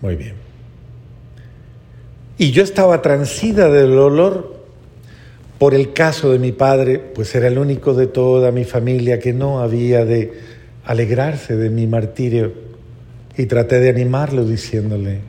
Muy 0.02 0.16
bien. 0.16 0.34
Y 2.38 2.52
yo 2.52 2.62
estaba 2.62 3.02
transida 3.02 3.68
del 3.68 3.90
dolor 3.90 4.60
por 5.58 5.74
el 5.74 5.92
caso 5.92 6.32
de 6.32 6.38
mi 6.38 6.52
padre, 6.52 6.98
pues 6.98 7.34
era 7.34 7.48
el 7.48 7.58
único 7.58 7.92
de 7.92 8.06
toda 8.06 8.50
mi 8.50 8.64
familia 8.64 9.18
que 9.18 9.34
no 9.34 9.60
había 9.60 10.06
de 10.06 10.32
alegrarse 10.84 11.54
de 11.56 11.68
mi 11.68 11.86
martirio. 11.86 12.52
Y 13.36 13.46
traté 13.46 13.78
de 13.78 13.90
animarlo 13.90 14.44
diciéndole, 14.44 15.20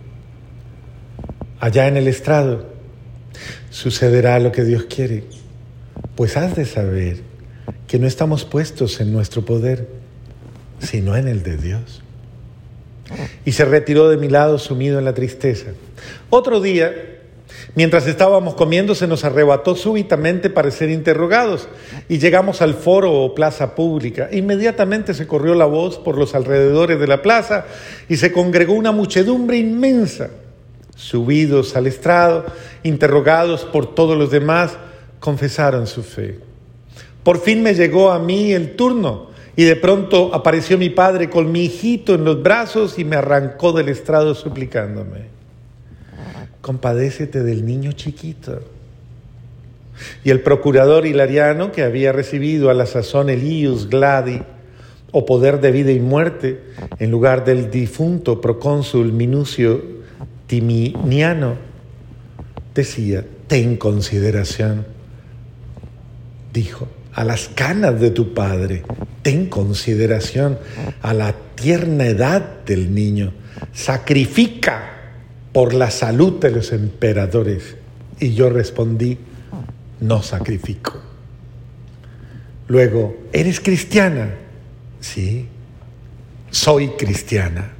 allá 1.60 1.88
en 1.88 1.98
el 1.98 2.08
estrado 2.08 2.66
sucederá 3.70 4.40
lo 4.40 4.52
que 4.52 4.64
Dios 4.64 4.86
quiere, 4.86 5.26
pues 6.16 6.38
has 6.38 6.56
de 6.56 6.66
saber 6.66 7.18
que 7.88 8.00
no 8.00 8.08
estamos 8.08 8.46
puestos 8.46 9.02
en 9.02 9.12
nuestro 9.12 9.44
poder, 9.44 9.88
sino 10.80 11.16
en 11.16 11.28
el 11.28 11.44
de 11.44 11.58
Dios 11.58 12.02
y 13.46 13.52
se 13.52 13.66
retiró 13.66 14.10
de 14.10 14.18
mi 14.18 14.28
lado 14.28 14.58
sumido 14.60 15.00
en 15.00 15.06
la 15.06 15.14
tristeza. 15.14 15.68
Otro 16.30 16.62
día, 16.62 16.94
mientras 17.76 18.08
estábamos 18.08 18.56
comiendo, 18.56 18.96
se 18.96 19.08
nos 19.08 19.24
arrebató 19.24 19.76
súbitamente 19.76 20.50
para 20.50 20.72
ser 20.72 20.90
interrogados 20.90 21.68
y 22.10 22.20
llegamos 22.20 22.62
al 22.62 22.74
foro 22.74 23.14
o 23.14 23.36
plaza 23.36 23.76
pública. 23.76 24.30
Inmediatamente 24.32 25.14
se 25.14 25.28
corrió 25.28 25.56
la 25.56 25.66
voz 25.66 25.98
por 25.98 26.18
los 26.18 26.36
alrededores 26.36 27.00
de 27.00 27.08
la 27.08 27.22
plaza 27.22 27.66
y 28.08 28.18
se 28.18 28.32
congregó 28.32 28.74
una 28.74 28.92
muchedumbre 28.92 29.58
inmensa. 29.58 30.30
Subidos 30.96 31.76
al 31.76 31.88
estrado, 31.88 32.46
interrogados 32.84 33.66
por 33.66 33.96
todos 33.96 34.18
los 34.18 34.30
demás, 34.30 34.78
confesaron 35.20 35.88
su 35.88 36.04
fe. 36.04 36.40
Por 37.24 37.40
fin 37.40 37.64
me 37.64 37.74
llegó 37.74 38.12
a 38.12 38.20
mí 38.20 38.52
el 38.52 38.76
turno 38.76 39.31
y 39.56 39.64
de 39.66 39.76
pronto 39.76 40.34
apareció 40.34 40.78
mi 40.78 40.90
padre 40.90 41.30
con 41.30 41.52
mi 41.52 41.66
hijito 41.66 42.16
en 42.16 42.24
los 42.24 42.42
brazos 42.42 42.98
y 42.98 43.06
me 43.06 43.18
arrancó 43.18 43.74
del 43.74 43.90
estrado 43.90 44.34
suplicándome, 44.34 45.26
compadécete 46.62 47.44
del 47.44 47.66
niño 47.66 47.92
chiquito. 47.92 48.62
Y 50.24 50.32
el 50.32 50.42
procurador 50.42 51.06
Hilariano, 51.06 51.72
que 51.72 51.84
había 51.84 52.12
recibido 52.12 52.70
a 52.70 52.74
la 52.74 52.86
sazón 52.86 53.30
Elius 53.30 53.90
Gladi, 53.90 54.42
o 55.12 55.26
poder 55.26 55.60
de 55.60 55.72
vida 55.72 55.92
y 55.92 56.00
muerte, 56.00 56.62
en 56.98 57.12
lugar 57.12 57.44
del 57.44 57.70
difunto 57.70 58.40
procónsul 58.40 59.12
Minucio 59.12 59.84
Timiniano, 60.48 61.56
decía, 62.74 63.26
ten 63.48 63.76
consideración, 63.76 64.86
dijo, 66.54 66.88
a 67.14 67.24
las 67.24 67.50
canas 67.50 68.00
de 68.00 68.12
tu 68.12 68.34
padre. 68.34 68.84
Ten 69.22 69.48
consideración 69.48 70.58
a 71.02 71.14
la 71.14 71.36
tierna 71.56 72.08
edad 72.08 72.64
del 72.66 72.94
niño. 72.94 73.34
Sacrifica 73.74 74.84
por 75.52 75.74
la 75.74 75.92
salud 75.92 76.40
de 76.40 76.52
los 76.52 76.72
emperadores. 76.72 77.76
Y 78.20 78.34
yo 78.34 78.50
respondí, 78.50 79.18
no 80.00 80.24
sacrifico. 80.24 81.02
Luego, 82.68 83.18
¿eres 83.34 83.60
cristiana? 83.60 84.36
Sí, 85.02 85.48
soy 86.50 86.90
cristiana. 86.90 87.74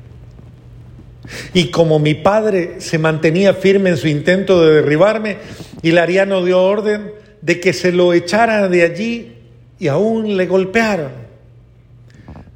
Y 1.54 1.72
como 1.72 2.00
mi 2.00 2.14
padre 2.14 2.82
se 2.82 2.98
mantenía 2.98 3.54
firme 3.54 3.92
en 3.92 3.98
su 3.98 4.08
intento 4.08 4.62
de 4.62 4.76
derribarme, 4.76 5.38
Hilariano 5.82 6.44
dio 6.44 6.62
orden 6.62 7.21
de 7.42 7.60
que 7.60 7.74
se 7.74 7.92
lo 7.92 8.14
echaran 8.14 8.72
de 8.72 8.84
allí 8.84 9.34
y 9.80 9.88
aún 9.88 10.38
le 10.38 10.46
golpearon. 10.46 11.12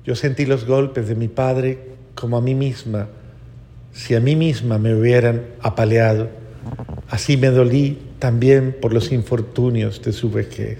Yo 0.03 0.15
sentí 0.15 0.45
los 0.45 0.65
golpes 0.65 1.07
de 1.07 1.15
mi 1.15 1.27
padre 1.27 1.79
como 2.13 2.37
a 2.37 2.41
mí 2.41 2.53
misma, 2.53 3.07
si 3.91 4.13
a 4.13 4.19
mí 4.19 4.35
misma 4.35 4.77
me 4.77 4.93
hubieran 4.93 5.41
apaleado. 5.61 6.29
Así 7.09 7.37
me 7.37 7.49
dolí 7.49 7.97
también 8.19 8.75
por 8.79 8.93
los 8.93 9.11
infortunios 9.11 10.01
de 10.03 10.13
su 10.13 10.29
vejez. 10.29 10.79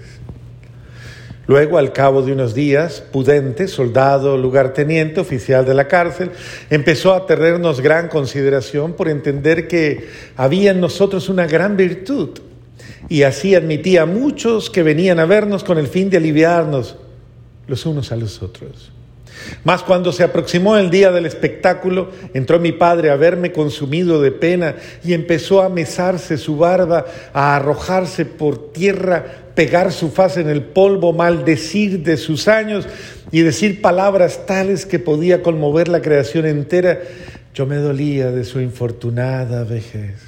Luego, 1.48 1.78
al 1.78 1.92
cabo 1.92 2.22
de 2.22 2.32
unos 2.32 2.54
días, 2.54 3.00
Pudente, 3.00 3.68
soldado, 3.68 4.36
lugarteniente, 4.36 5.20
oficial 5.20 5.64
de 5.64 5.74
la 5.74 5.86
cárcel, 5.86 6.30
empezó 6.70 7.14
a 7.14 7.24
tenernos 7.24 7.80
gran 7.80 8.08
consideración 8.08 8.94
por 8.94 9.08
entender 9.08 9.68
que 9.68 10.08
había 10.36 10.72
en 10.72 10.80
nosotros 10.80 11.28
una 11.28 11.46
gran 11.46 11.76
virtud 11.76 12.30
y 13.08 13.22
así 13.22 13.54
admitía 13.54 14.02
a 14.02 14.06
muchos 14.06 14.70
que 14.70 14.82
venían 14.82 15.18
a 15.20 15.26
vernos 15.26 15.64
con 15.64 15.78
el 15.78 15.86
fin 15.86 16.10
de 16.10 16.16
aliviarnos 16.16 16.96
los 17.66 17.86
unos 17.86 18.12
a 18.12 18.16
los 18.16 18.42
otros. 18.42 18.92
Mas 19.64 19.82
cuando 19.82 20.12
se 20.12 20.24
aproximó 20.24 20.76
el 20.76 20.90
día 20.90 21.10
del 21.10 21.26
espectáculo, 21.26 22.10
entró 22.34 22.58
mi 22.58 22.72
padre 22.72 23.10
a 23.10 23.16
verme 23.16 23.52
consumido 23.52 24.20
de 24.20 24.32
pena 24.32 24.76
y 25.04 25.12
empezó 25.12 25.62
a 25.62 25.68
mesarse 25.68 26.38
su 26.38 26.56
barba, 26.56 27.06
a 27.32 27.56
arrojarse 27.56 28.24
por 28.24 28.72
tierra, 28.72 29.24
pegar 29.54 29.92
su 29.92 30.10
faz 30.10 30.36
en 30.36 30.48
el 30.48 30.62
polvo, 30.62 31.12
maldecir 31.12 32.02
de 32.02 32.16
sus 32.16 32.48
años 32.48 32.86
y 33.30 33.40
decir 33.42 33.82
palabras 33.82 34.46
tales 34.46 34.86
que 34.86 34.98
podía 34.98 35.42
conmover 35.42 35.88
la 35.88 36.02
creación 36.02 36.46
entera. 36.46 37.00
Yo 37.54 37.66
me 37.66 37.76
dolía 37.76 38.30
de 38.30 38.44
su 38.44 38.60
infortunada 38.60 39.64
vejez. 39.64 40.25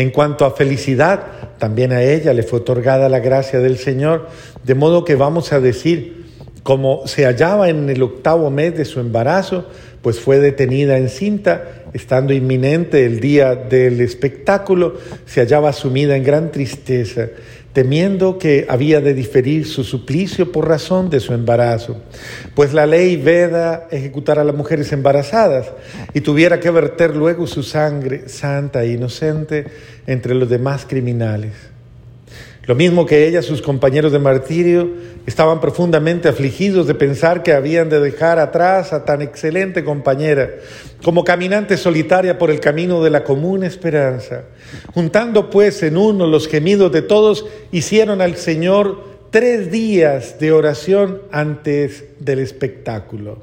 En 0.00 0.12
cuanto 0.12 0.46
a 0.46 0.52
felicidad, 0.52 1.26
también 1.58 1.92
a 1.92 2.02
ella 2.02 2.32
le 2.32 2.42
fue 2.42 2.60
otorgada 2.60 3.10
la 3.10 3.18
gracia 3.18 3.58
del 3.58 3.76
Señor, 3.76 4.28
de 4.64 4.74
modo 4.74 5.04
que 5.04 5.14
vamos 5.14 5.52
a 5.52 5.60
decir, 5.60 6.24
como 6.62 7.06
se 7.06 7.26
hallaba 7.26 7.68
en 7.68 7.90
el 7.90 8.02
octavo 8.02 8.50
mes 8.50 8.74
de 8.74 8.86
su 8.86 8.98
embarazo, 8.98 9.66
pues 10.00 10.18
fue 10.18 10.38
detenida 10.38 10.96
encinta, 10.96 11.82
estando 11.92 12.32
inminente 12.32 13.04
el 13.04 13.20
día 13.20 13.54
del 13.54 14.00
espectáculo, 14.00 14.94
se 15.26 15.42
hallaba 15.42 15.70
sumida 15.74 16.16
en 16.16 16.24
gran 16.24 16.50
tristeza 16.50 17.28
temiendo 17.72 18.38
que 18.38 18.66
había 18.68 19.00
de 19.00 19.14
diferir 19.14 19.66
su 19.66 19.84
suplicio 19.84 20.50
por 20.50 20.68
razón 20.68 21.08
de 21.10 21.20
su 21.20 21.32
embarazo, 21.32 22.02
pues 22.54 22.72
la 22.72 22.86
ley 22.86 23.16
veda 23.16 23.86
ejecutar 23.90 24.38
a 24.38 24.44
las 24.44 24.56
mujeres 24.56 24.92
embarazadas 24.92 25.72
y 26.12 26.20
tuviera 26.20 26.58
que 26.60 26.70
verter 26.70 27.14
luego 27.14 27.46
su 27.46 27.62
sangre 27.62 28.28
santa 28.28 28.82
e 28.82 28.92
inocente 28.92 29.66
entre 30.06 30.34
los 30.34 30.48
demás 30.48 30.84
criminales. 30.88 31.52
Lo 32.70 32.76
mismo 32.76 33.04
que 33.04 33.26
ella, 33.26 33.42
sus 33.42 33.62
compañeros 33.62 34.12
de 34.12 34.20
martirio 34.20 34.88
estaban 35.26 35.60
profundamente 35.60 36.28
afligidos 36.28 36.86
de 36.86 36.94
pensar 36.94 37.42
que 37.42 37.52
habían 37.52 37.88
de 37.88 37.98
dejar 37.98 38.38
atrás 38.38 38.92
a 38.92 39.04
tan 39.04 39.22
excelente 39.22 39.82
compañera, 39.82 40.50
como 41.02 41.24
caminante 41.24 41.76
solitaria 41.76 42.38
por 42.38 42.48
el 42.48 42.60
camino 42.60 43.02
de 43.02 43.10
la 43.10 43.24
común 43.24 43.64
esperanza. 43.64 44.42
Juntando 44.94 45.50
pues 45.50 45.82
en 45.82 45.96
uno 45.96 46.28
los 46.28 46.46
gemidos 46.46 46.92
de 46.92 47.02
todos, 47.02 47.44
hicieron 47.72 48.20
al 48.20 48.36
Señor 48.36 49.02
tres 49.32 49.72
días 49.72 50.38
de 50.38 50.52
oración 50.52 51.22
antes 51.32 52.04
del 52.20 52.38
espectáculo. 52.38 53.42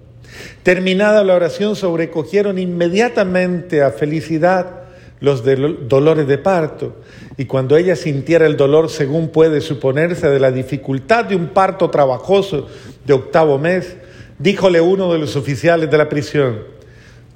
Terminada 0.64 1.26
la 1.26 1.36
oración, 1.36 1.76
sobrecogieron 1.76 2.58
inmediatamente 2.58 3.82
a 3.82 3.92
felicidad 3.92 4.88
los 5.20 5.44
dolores 5.44 6.28
de 6.28 6.38
parto. 6.38 6.96
Y 7.38 7.46
cuando 7.46 7.78
ella 7.78 7.96
sintiera 7.96 8.46
el 8.48 8.58
dolor, 8.58 8.90
según 8.90 9.30
puede 9.30 9.62
suponerse, 9.62 10.28
de 10.28 10.40
la 10.40 10.52
dificultad 10.52 11.26
de 11.26 11.36
un 11.36 11.50
parto 11.50 11.90
trabajoso 11.90 12.68
de 13.06 13.14
octavo 13.14 13.60
mes, 13.60 13.96
díjole 14.40 14.82
uno 14.82 15.14
de 15.14 15.20
los 15.20 15.36
oficiales 15.36 15.90
de 15.90 15.98
la 15.98 16.10
prisión, 16.10 16.64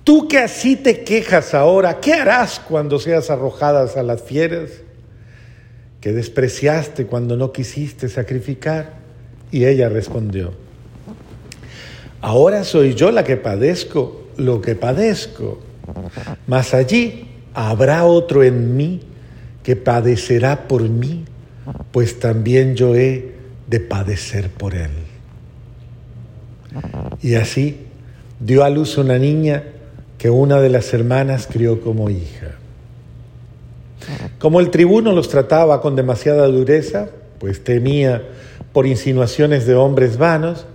tú 0.04 0.28
que 0.28 0.40
así 0.40 0.76
te 0.76 1.04
quejas 1.04 1.54
ahora, 1.54 2.00
¿qué 2.00 2.14
harás 2.14 2.60
cuando 2.60 3.00
seas 3.00 3.30
arrojadas 3.30 3.96
a 3.96 4.04
las 4.04 4.24
fieras? 4.24 4.72
que 6.02 6.12
despreciaste 6.12 7.06
cuando 7.06 7.38
no 7.38 7.54
quisiste 7.54 8.10
sacrificar? 8.10 8.94
Y 9.52 9.66
ella 9.66 9.88
respondió, 9.88 10.52
ahora 12.20 12.64
soy 12.64 12.96
yo 12.96 13.12
la 13.12 13.24
que 13.24 13.38
padezco 13.38 14.28
lo 14.38 14.62
que 14.62 14.76
padezco, 14.76 15.60
mas 16.48 16.74
allí 16.74 17.28
habrá 17.54 18.06
otro 18.06 18.44
en 18.44 18.76
mí 18.76 19.02
que 19.64 19.76
padecerá 19.76 20.68
por 20.68 20.88
mí, 20.90 21.26
pues 21.92 22.20
también 22.20 22.76
yo 22.76 22.96
he 22.96 23.32
de 23.68 23.80
padecer 23.80 24.50
por 24.50 24.76
él. 24.76 24.92
Y 27.22 27.36
así 27.36 27.86
dio 28.40 28.64
a 28.64 28.70
luz 28.70 28.98
una 28.98 29.18
niña 29.18 29.64
que 30.18 30.30
una 30.30 30.60
de 30.60 30.70
las 30.70 30.94
hermanas 30.94 31.48
crió 31.52 31.82
como 31.82 32.10
hija. 32.10 32.56
Como 34.40 34.60
el 34.60 34.72
tribuno 34.72 35.12
los 35.14 35.30
trataba 35.30 35.82
con 35.82 35.96
demasiada 35.96 36.48
dureza, 36.48 37.10
pues 37.40 37.64
temía 37.64 38.24
por 38.74 38.88
insinuaciones 38.88 39.66
de 39.66 39.76
hombres 39.76 40.18
vanos, 40.18 40.66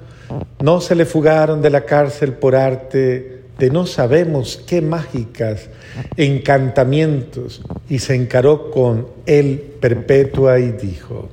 no 0.61 0.81
se 0.81 0.95
le 0.95 1.07
fugaron 1.07 1.63
de 1.63 1.71
la 1.71 1.85
cárcel 1.85 2.33
por 2.33 2.57
arte 2.57 3.36
de 3.59 3.71
no 3.71 3.87
sabemos 3.87 4.63
qué 4.67 4.83
mágicas 4.83 5.69
encantamientos 6.17 7.63
y 7.89 8.01
se 8.01 8.15
encaró 8.15 8.71
con 8.71 9.09
él 9.25 9.75
perpetua 9.81 10.59
y 10.59 10.73
dijo, 10.73 11.29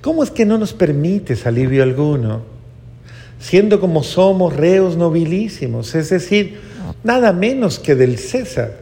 ¿cómo 0.00 0.22
es 0.22 0.30
que 0.30 0.44
no 0.44 0.58
nos 0.58 0.72
permites 0.72 1.46
alivio 1.46 1.82
alguno? 1.82 2.42
Siendo 3.40 3.80
como 3.80 4.02
somos 4.02 4.54
reos 4.54 4.96
nobilísimos, 4.96 5.94
es 5.94 6.10
decir, 6.10 6.58
nada 7.02 7.32
menos 7.32 7.78
que 7.78 7.94
del 7.94 8.18
César, 8.18 8.76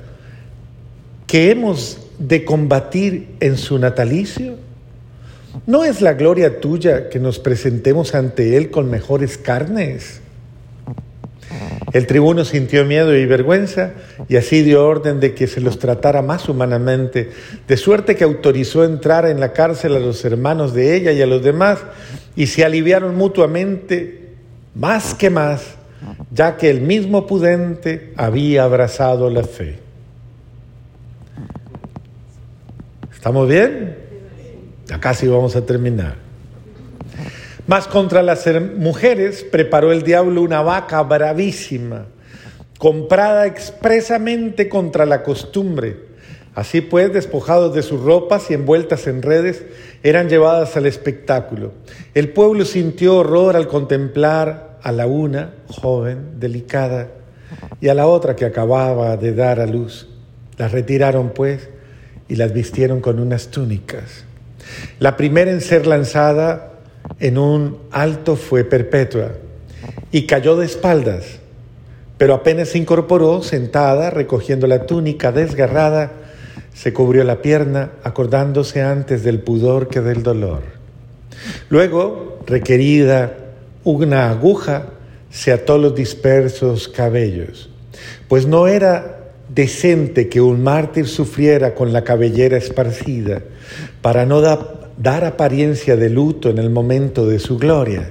que 1.26 1.50
hemos 1.50 1.99
de 2.19 2.45
combatir 2.45 3.37
en 3.40 3.57
su 3.57 3.78
natalicio? 3.78 4.57
¿No 5.66 5.85
es 5.85 6.00
la 6.00 6.14
gloria 6.14 6.61
tuya 6.61 7.09
que 7.09 7.19
nos 7.19 7.38
presentemos 7.38 8.14
ante 8.14 8.57
Él 8.57 8.71
con 8.71 8.90
mejores 8.90 9.38
carnes? 9.38 10.21
El 11.97 12.07
tribuno 12.07 12.45
sintió 12.45 12.85
miedo 12.85 13.17
y 13.17 13.25
vergüenza 13.25 13.93
y 14.29 14.37
así 14.37 14.61
dio 14.61 14.87
orden 14.87 15.19
de 15.19 15.35
que 15.35 15.47
se 15.47 15.62
los 15.62 15.79
tratara 15.79 16.21
más 16.21 16.47
humanamente, 16.47 17.31
de 17.67 17.76
suerte 17.79 18.17
que 18.17 18.25
autorizó 18.25 18.85
entrar 18.85 19.25
en 19.25 19.41
la 19.41 19.55
cárcel 19.55 19.97
a 19.97 19.99
los 19.99 20.23
hermanos 20.23 20.75
de 20.75 20.95
ella 20.95 21.12
y 21.12 21.23
a 21.23 21.26
los 21.26 21.43
demás 21.43 21.79
y 22.37 22.49
se 22.49 22.67
aliviaron 22.67 23.17
mutuamente 23.17 24.35
más 24.75 25.15
que 25.15 25.31
más, 25.31 25.62
ya 26.31 26.59
que 26.59 26.69
el 26.69 26.83
mismo 26.83 27.26
pudente 27.26 28.12
había 28.19 28.65
abrazado 28.65 29.31
la 29.31 29.45
fe. 29.45 29.79
¿Estamos 33.11 33.49
bien? 33.49 33.97
Ya 34.85 35.00
casi 35.00 35.26
vamos 35.28 35.56
a 35.56 35.65
terminar. 35.65 36.25
Mas 37.67 37.89
contra 37.89 38.23
las 38.23 38.47
mujeres 38.76 39.45
preparó 39.45 39.91
el 39.91 40.02
diablo 40.02 40.43
una 40.43 40.63
vaca 40.63 41.02
bravísima, 41.02 42.07
comprada 42.79 43.47
expresamente 43.47 44.69
contra 44.69 45.05
la 45.05 45.23
costumbre. 45.23 46.07
Así 46.55 46.81
pues, 46.81 47.13
despojados 47.13 47.75
de 47.75 47.83
sus 47.83 48.00
ropas 48.00 48.50
y 48.50 48.55
envueltas 48.55 49.07
en 49.09 49.21
redes, 49.21 49.65
eran 50.02 50.29
llevadas 50.29 50.76
al 50.76 50.87
espectáculo. 50.87 51.73
El 52.15 52.31
pueblo 52.31 52.65
sintió 52.65 53.19
horror 53.19 53.57
al 53.57 53.69
contemplar 53.69 54.79
a 54.83 54.93
la 54.93 55.07
una, 55.07 55.52
joven, 55.67 56.39
delicada, 56.39 57.09
y 57.81 57.89
a 57.89 57.95
la 57.95 58.07
otra 58.07 58.37
que 58.37 58.45
acababa 58.45 59.17
de 59.17 59.35
dar 59.35 59.61
a 59.61 59.67
luz. 59.67 60.09
Las 60.57 60.73
retiraron, 60.73 61.31
pues, 61.31 61.69
y 62.29 62.37
las 62.37 62.52
vistieron 62.52 63.00
con 63.00 63.19
unas 63.19 63.49
túnicas. 63.49 64.25
La 64.99 65.17
primera 65.17 65.50
en 65.50 65.61
ser 65.61 65.87
lanzada 65.87 66.75
en 67.19 67.38
un 67.38 67.78
alto 67.90 68.36
fue 68.36 68.64
Perpetua 68.64 69.32
y 70.12 70.26
cayó 70.26 70.56
de 70.56 70.66
espaldas, 70.66 71.25
pero 72.19 72.34
apenas 72.34 72.71
se 72.71 72.78
incorporó, 72.78 73.42
sentada, 73.42 74.10
recogiendo 74.10 74.66
la 74.66 74.86
túnica 74.86 75.32
desgarrada, 75.32 76.12
se 76.75 76.92
cubrió 76.92 77.25
la 77.25 77.42
pierna, 77.42 77.92
acordándose 78.02 78.82
antes 78.82 79.23
del 79.23 79.40
pudor 79.40 79.88
que 79.88 80.00
del 80.00 80.23
dolor. 80.23 80.62
Luego, 81.69 82.38
requerida 82.47 83.34
una 83.84 84.30
aguja, 84.30 84.86
se 85.30 85.52
ató 85.52 85.78
los 85.78 85.95
dispersos 85.95 86.88
cabellos, 86.88 87.71
pues 88.28 88.47
no 88.47 88.66
era 88.66 89.16
decente 89.49 90.28
que 90.28 90.40
un 90.40 90.62
mártir 90.62 91.06
sufriera 91.06 91.75
con 91.75 91.92
la 91.92 92.02
cabellera 92.02 92.56
esparcida 92.56 93.42
para 94.02 94.26
no 94.26 94.40
dar 94.99 95.25
apariencia 95.25 95.97
de 95.97 96.11
luto 96.11 96.50
en 96.50 96.59
el 96.59 96.71
momento 96.71 97.26
de 97.26 97.39
su 97.39 97.59
gloria. 97.59 98.11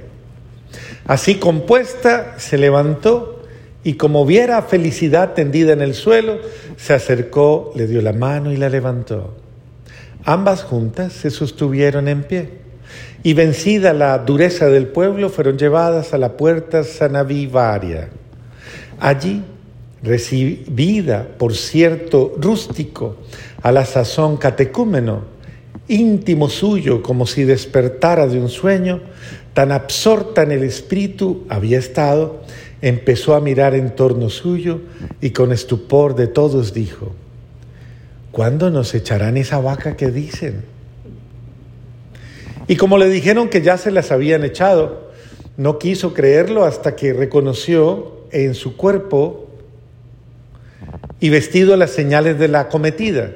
Así 1.06 1.36
compuesta, 1.36 2.34
se 2.38 2.58
levantó 2.58 3.42
y 3.84 3.94
como 3.94 4.26
viera 4.26 4.62
felicidad 4.62 5.34
tendida 5.34 5.72
en 5.72 5.80
el 5.80 5.94
suelo, 5.94 6.38
se 6.76 6.94
acercó, 6.94 7.72
le 7.76 7.86
dio 7.86 8.02
la 8.02 8.12
mano 8.12 8.52
y 8.52 8.56
la 8.56 8.68
levantó. 8.68 9.36
Ambas 10.24 10.64
juntas 10.64 11.12
se 11.12 11.30
sostuvieron 11.30 12.08
en 12.08 12.24
pie 12.24 12.48
y 13.22 13.34
vencida 13.34 13.92
la 13.92 14.18
dureza 14.18 14.66
del 14.66 14.88
pueblo 14.88 15.30
fueron 15.30 15.58
llevadas 15.58 16.14
a 16.14 16.18
la 16.18 16.36
puerta 16.36 16.84
Sanavivaria. 16.84 18.08
Allí 18.98 19.42
recibida 20.02 21.26
por 21.38 21.54
cierto 21.54 22.34
rústico, 22.38 23.16
a 23.62 23.72
la 23.72 23.84
sazón 23.84 24.36
catecúmeno, 24.36 25.24
íntimo 25.88 26.48
suyo 26.48 27.02
como 27.02 27.26
si 27.26 27.44
despertara 27.44 28.26
de 28.26 28.38
un 28.38 28.48
sueño, 28.48 29.00
tan 29.54 29.72
absorta 29.72 30.42
en 30.42 30.52
el 30.52 30.62
espíritu 30.62 31.44
había 31.48 31.78
estado, 31.78 32.42
empezó 32.82 33.34
a 33.34 33.40
mirar 33.40 33.74
en 33.74 33.94
torno 33.94 34.28
suyo 34.28 34.80
y 35.20 35.30
con 35.30 35.52
estupor 35.52 36.14
de 36.14 36.26
todos 36.26 36.74
dijo, 36.74 37.14
¿cuándo 38.32 38.70
nos 38.70 38.94
echarán 38.94 39.36
esa 39.36 39.60
vaca 39.60 39.96
que 39.96 40.10
dicen? 40.10 40.64
Y 42.68 42.76
como 42.76 42.98
le 42.98 43.08
dijeron 43.08 43.48
que 43.48 43.62
ya 43.62 43.78
se 43.78 43.90
las 43.90 44.10
habían 44.10 44.44
echado, 44.44 45.10
no 45.56 45.78
quiso 45.78 46.12
creerlo 46.12 46.64
hasta 46.64 46.96
que 46.96 47.12
reconoció 47.12 48.26
en 48.32 48.54
su 48.54 48.76
cuerpo 48.76 49.48
y 51.20 51.30
vestido 51.30 51.76
las 51.76 51.92
señales 51.92 52.38
de 52.38 52.48
la 52.48 52.68
cometida. 52.68 53.30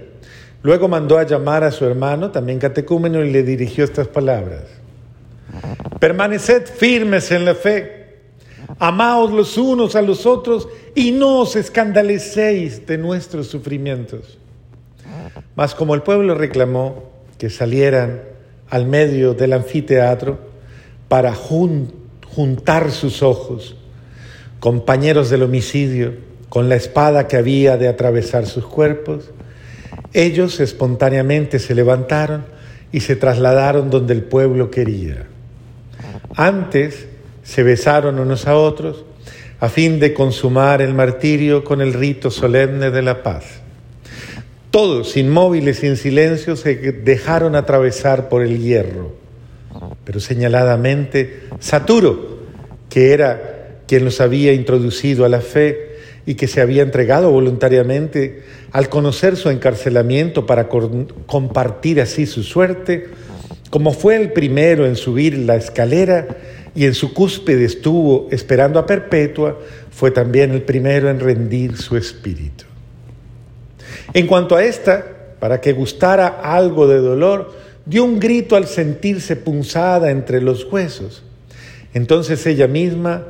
Luego 0.62 0.88
mandó 0.88 1.18
a 1.18 1.24
llamar 1.24 1.64
a 1.64 1.70
su 1.70 1.84
hermano, 1.84 2.30
también 2.30 2.58
catecúmeno, 2.58 3.24
y 3.24 3.30
le 3.30 3.42
dirigió 3.42 3.84
estas 3.84 4.08
palabras. 4.08 4.64
Permaneced 5.98 6.66
firmes 6.66 7.30
en 7.30 7.44
la 7.44 7.54
fe, 7.54 8.00
amaos 8.78 9.32
los 9.32 9.56
unos 9.58 9.96
a 9.96 10.02
los 10.02 10.26
otros 10.26 10.68
y 10.94 11.12
no 11.12 11.40
os 11.40 11.56
escandalicéis 11.56 12.86
de 12.86 12.98
nuestros 12.98 13.48
sufrimientos. 13.48 14.38
Mas 15.56 15.74
como 15.74 15.94
el 15.94 16.02
pueblo 16.02 16.34
reclamó 16.34 17.10
que 17.38 17.50
salieran 17.50 18.22
al 18.68 18.86
medio 18.86 19.34
del 19.34 19.52
anfiteatro 19.52 20.38
para 21.08 21.34
juntar 21.34 22.90
sus 22.92 23.22
ojos, 23.22 23.76
compañeros 24.60 25.30
del 25.30 25.42
homicidio, 25.42 26.14
con 26.48 26.68
la 26.68 26.76
espada 26.76 27.28
que 27.28 27.36
había 27.36 27.76
de 27.76 27.88
atravesar 27.88 28.46
sus 28.46 28.66
cuerpos, 28.66 29.30
ellos 30.12 30.60
espontáneamente 30.60 31.58
se 31.58 31.74
levantaron 31.74 32.44
y 32.92 33.00
se 33.00 33.16
trasladaron 33.16 33.90
donde 33.90 34.14
el 34.14 34.22
pueblo 34.22 34.70
quería. 34.70 35.26
Antes 36.34 37.06
se 37.42 37.62
besaron 37.62 38.18
unos 38.18 38.46
a 38.46 38.56
otros 38.56 39.04
a 39.60 39.68
fin 39.68 40.00
de 40.00 40.14
consumar 40.14 40.80
el 40.80 40.94
martirio 40.94 41.64
con 41.64 41.80
el 41.80 41.92
rito 41.92 42.30
solemne 42.30 42.90
de 42.90 43.02
la 43.02 43.22
paz. 43.22 43.44
Todos, 44.70 45.16
inmóviles 45.16 45.82
y 45.82 45.88
en 45.88 45.96
silencio, 45.96 46.56
se 46.56 46.76
dejaron 46.76 47.54
atravesar 47.54 48.28
por 48.28 48.42
el 48.42 48.58
hierro. 48.58 49.14
Pero 50.04 50.20
señaladamente, 50.20 51.42
Saturo, 51.58 52.40
que 52.88 53.12
era 53.12 53.82
quien 53.86 54.04
los 54.04 54.20
había 54.20 54.52
introducido 54.52 55.24
a 55.24 55.28
la 55.28 55.40
fe 55.40 55.89
y 56.26 56.34
que 56.34 56.48
se 56.48 56.60
había 56.60 56.82
entregado 56.82 57.30
voluntariamente, 57.30 58.42
al 58.72 58.88
conocer 58.88 59.36
su 59.36 59.50
encarcelamiento 59.50 60.46
para 60.46 60.68
compartir 60.68 62.00
así 62.00 62.26
su 62.26 62.42
suerte, 62.42 63.08
como 63.70 63.92
fue 63.92 64.16
el 64.16 64.32
primero 64.32 64.86
en 64.86 64.96
subir 64.96 65.38
la 65.38 65.56
escalera 65.56 66.28
y 66.74 66.86
en 66.86 66.94
su 66.94 67.14
cúspide 67.14 67.64
estuvo 67.64 68.28
esperando 68.30 68.78
a 68.78 68.86
Perpetua, 68.86 69.58
fue 69.90 70.10
también 70.10 70.52
el 70.52 70.62
primero 70.62 71.08
en 71.08 71.20
rendir 71.20 71.76
su 71.76 71.96
espíritu. 71.96 72.64
En 74.12 74.26
cuanto 74.26 74.56
a 74.56 74.64
esta, 74.64 75.04
para 75.38 75.60
que 75.60 75.72
gustara 75.72 76.26
algo 76.26 76.86
de 76.86 76.98
dolor, 76.98 77.54
dio 77.86 78.04
un 78.04 78.20
grito 78.20 78.56
al 78.56 78.66
sentirse 78.66 79.36
punzada 79.36 80.10
entre 80.10 80.40
los 80.40 80.64
huesos. 80.70 81.22
Entonces 81.94 82.46
ella 82.46 82.66
misma 82.66 83.24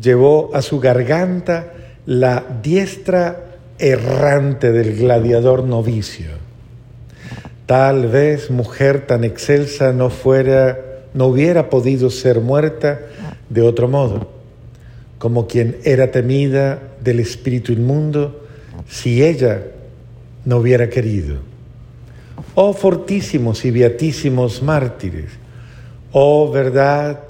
llevó 0.00 0.50
a 0.54 0.62
su 0.62 0.78
garganta 0.80 1.72
la 2.06 2.44
diestra 2.62 3.56
errante 3.78 4.72
del 4.72 4.96
gladiador 4.96 5.64
novicio. 5.64 6.30
Tal 7.66 8.06
vez 8.06 8.50
mujer 8.50 9.06
tan 9.06 9.24
excelsa 9.24 9.92
no 9.92 10.08
fuera 10.08 10.78
no 11.16 11.26
hubiera 11.26 11.70
podido 11.70 12.10
ser 12.10 12.40
muerta 12.40 13.00
de 13.48 13.62
otro 13.62 13.88
modo, 13.88 14.30
como 15.18 15.46
quien 15.46 15.78
era 15.82 16.10
temida 16.10 16.78
del 17.02 17.20
espíritu 17.20 17.72
inmundo 17.72 18.46
si 18.86 19.24
ella 19.24 19.62
no 20.44 20.58
hubiera 20.58 20.90
querido. 20.90 21.38
Oh 22.54 22.74
fortísimos 22.74 23.64
y 23.64 23.70
beatísimos 23.70 24.62
mártires, 24.62 25.30
oh 26.12 26.50
verdad, 26.52 27.20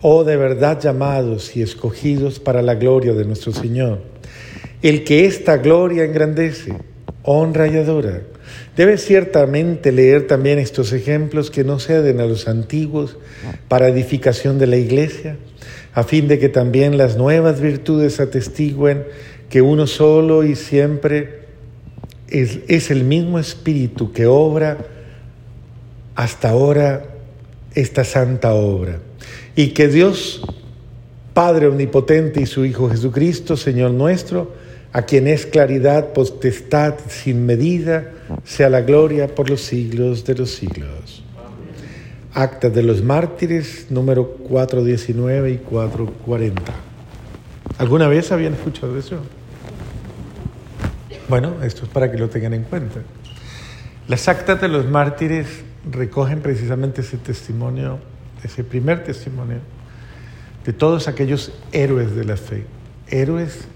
oh 0.00 0.24
de 0.24 0.36
verdad 0.36 0.80
llamados 0.80 1.56
y 1.56 1.62
escogidos 1.62 2.38
para 2.38 2.62
la 2.62 2.74
gloria 2.74 3.14
de 3.14 3.24
nuestro 3.24 3.52
Señor, 3.52 4.00
el 4.82 5.04
que 5.04 5.26
esta 5.26 5.56
gloria 5.56 6.04
engrandece, 6.04 6.74
honra 7.22 7.68
y 7.68 7.76
adora. 7.76 8.22
Debe 8.76 8.98
ciertamente 8.98 9.90
leer 9.90 10.26
también 10.26 10.58
estos 10.58 10.92
ejemplos 10.92 11.50
que 11.50 11.64
no 11.64 11.78
ceden 11.78 12.20
a 12.20 12.26
los 12.26 12.46
antiguos 12.46 13.16
para 13.68 13.88
edificación 13.88 14.58
de 14.58 14.66
la 14.66 14.76
iglesia, 14.76 15.36
a 15.94 16.02
fin 16.04 16.28
de 16.28 16.38
que 16.38 16.48
también 16.48 16.98
las 16.98 17.16
nuevas 17.16 17.60
virtudes 17.60 18.20
atestiguen 18.20 19.04
que 19.48 19.62
uno 19.62 19.86
solo 19.86 20.44
y 20.44 20.54
siempre 20.54 21.46
es, 22.28 22.90
el 22.90 23.04
mismo 23.04 23.38
Espíritu 23.38 24.12
que 24.12 24.26
obra 24.26 24.78
hasta 26.14 26.50
ahora 26.50 27.04
esta 27.74 28.04
santa 28.04 28.54
obra. 28.54 28.98
Y 29.56 29.68
que 29.68 29.88
Dios, 29.88 30.42
Padre 31.32 31.66
Omnipotente 31.66 32.42
y 32.42 32.46
su 32.46 32.66
Hijo 32.66 32.90
Jesucristo, 32.90 33.56
Señor 33.56 33.90
nuestro, 33.90 34.52
a 34.92 35.02
quien 35.02 35.26
es 35.26 35.46
claridad, 35.46 36.12
potestad 36.12 36.94
sin 37.08 37.46
medida, 37.46 38.12
sea 38.44 38.68
la 38.68 38.82
gloria 38.82 39.34
por 39.34 39.50
los 39.50 39.62
siglos 39.62 40.24
de 40.24 40.34
los 40.34 40.50
siglos. 40.50 41.24
Acta 42.34 42.68
de 42.68 42.82
los 42.82 43.02
mártires, 43.02 43.86
número 43.90 44.28
419 44.28 45.50
y 45.52 45.56
440. 45.56 46.62
¿Alguna 47.78 48.08
vez 48.08 48.30
habían 48.32 48.54
escuchado 48.54 48.98
eso? 48.98 49.20
Bueno, 51.28 51.62
esto 51.62 51.84
es 51.84 51.88
para 51.88 52.10
que 52.10 52.18
lo 52.18 52.28
tengan 52.28 52.52
en 52.52 52.64
cuenta. 52.64 53.00
Las 54.06 54.28
actas 54.28 54.60
de 54.60 54.68
los 54.68 54.86
mártires 54.86 55.46
recogen 55.90 56.40
precisamente 56.40 57.00
ese 57.00 57.16
testimonio, 57.16 57.98
ese 58.42 58.64
primer 58.64 59.04
testimonio 59.04 59.58
de 60.64 60.72
todos 60.72 61.08
aquellos 61.08 61.52
héroes 61.72 62.14
de 62.14 62.24
la 62.24 62.36
fe. 62.36 62.66
Héroes 63.08 63.68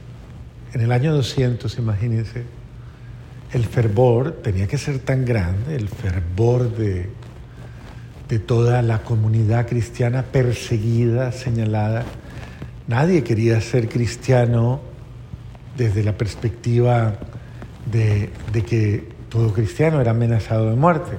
en 0.73 0.81
el 0.81 0.93
año 0.93 1.15
200, 1.15 1.79
imagínense, 1.79 2.45
el 3.53 3.65
fervor 3.65 4.41
tenía 4.43 4.67
que 4.67 4.79
ser 4.79 4.99
tan 5.01 5.25
grande, 5.25 5.77
el 5.77 5.89
fervor 5.89 6.75
de, 6.77 7.11
de 8.29 8.39
toda 8.39 8.83
la 8.83 9.03
comunidad 9.03 9.67
cristiana 9.67 10.23
perseguida, 10.23 11.33
señalada. 11.33 12.05
Nadie 12.87 13.25
quería 13.25 13.61
ser 13.61 13.89
cristiano 13.89 14.81
desde 15.77 16.05
la 16.05 16.17
perspectiva 16.17 17.15
de, 17.91 18.31
que 18.69 19.09
todo 19.29 19.53
cristiano 19.53 20.01
era 20.01 20.13
amenazado 20.13 20.71
de 20.71 20.77
muerte. 20.77 21.13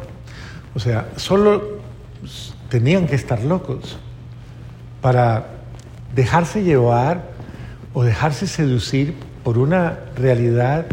O 0.74 0.80
sea, 0.80 1.10
solo 1.18 1.80
tenían 2.72 3.06
que 3.06 3.16
estar 3.16 3.44
locos 3.44 3.98
para 5.02 5.46
dejarse 6.16 6.64
llevar 6.64 7.32
o 7.94 8.04
dejarse 8.04 8.48
seducir 8.48 9.14
por 9.44 9.58
una 9.58 10.00
realidad 10.16 10.86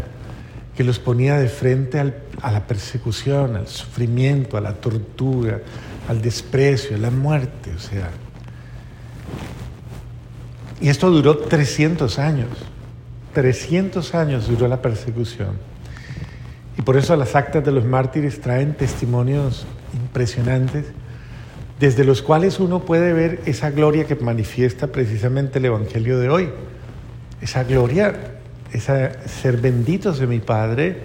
que 0.75 0.83
los 0.83 0.99
ponía 0.99 1.37
de 1.37 1.47
frente 1.47 1.99
a 2.41 2.51
la 2.51 2.67
persecución, 2.67 3.55
al 3.55 3.67
sufrimiento, 3.67 4.57
a 4.57 4.61
la 4.61 4.73
tortura, 4.73 5.61
al 6.09 6.21
desprecio, 6.21 6.97
a 6.97 6.99
la 6.99 7.11
muerte. 7.11 7.71
O 7.73 7.79
sea, 7.79 8.09
y 10.81 10.89
esto 10.89 11.09
duró 11.09 11.37
300 11.37 12.19
años. 12.19 12.49
300 13.33 14.15
años 14.15 14.49
duró 14.49 14.67
la 14.67 14.81
persecución. 14.81 15.57
Y 16.77 16.81
por 16.81 16.97
eso 16.97 17.15
las 17.15 17.35
actas 17.35 17.63
de 17.63 17.71
los 17.71 17.85
mártires 17.85 18.41
traen 18.41 18.73
testimonios 18.73 19.65
impresionantes, 19.93 20.85
desde 21.79 22.03
los 22.03 22.21
cuales 22.21 22.59
uno 22.59 22.81
puede 22.81 23.13
ver 23.13 23.41
esa 23.45 23.71
gloria 23.71 24.05
que 24.05 24.15
manifiesta 24.15 24.87
precisamente 24.87 25.59
el 25.59 25.65
Evangelio 25.65 26.19
de 26.19 26.29
hoy. 26.29 26.49
Esa 27.41 27.63
gloria, 27.63 28.39
esa 28.73 29.27
ser 29.27 29.57
benditos 29.57 30.19
de 30.19 30.27
mi 30.27 30.39
Padre 30.39 30.97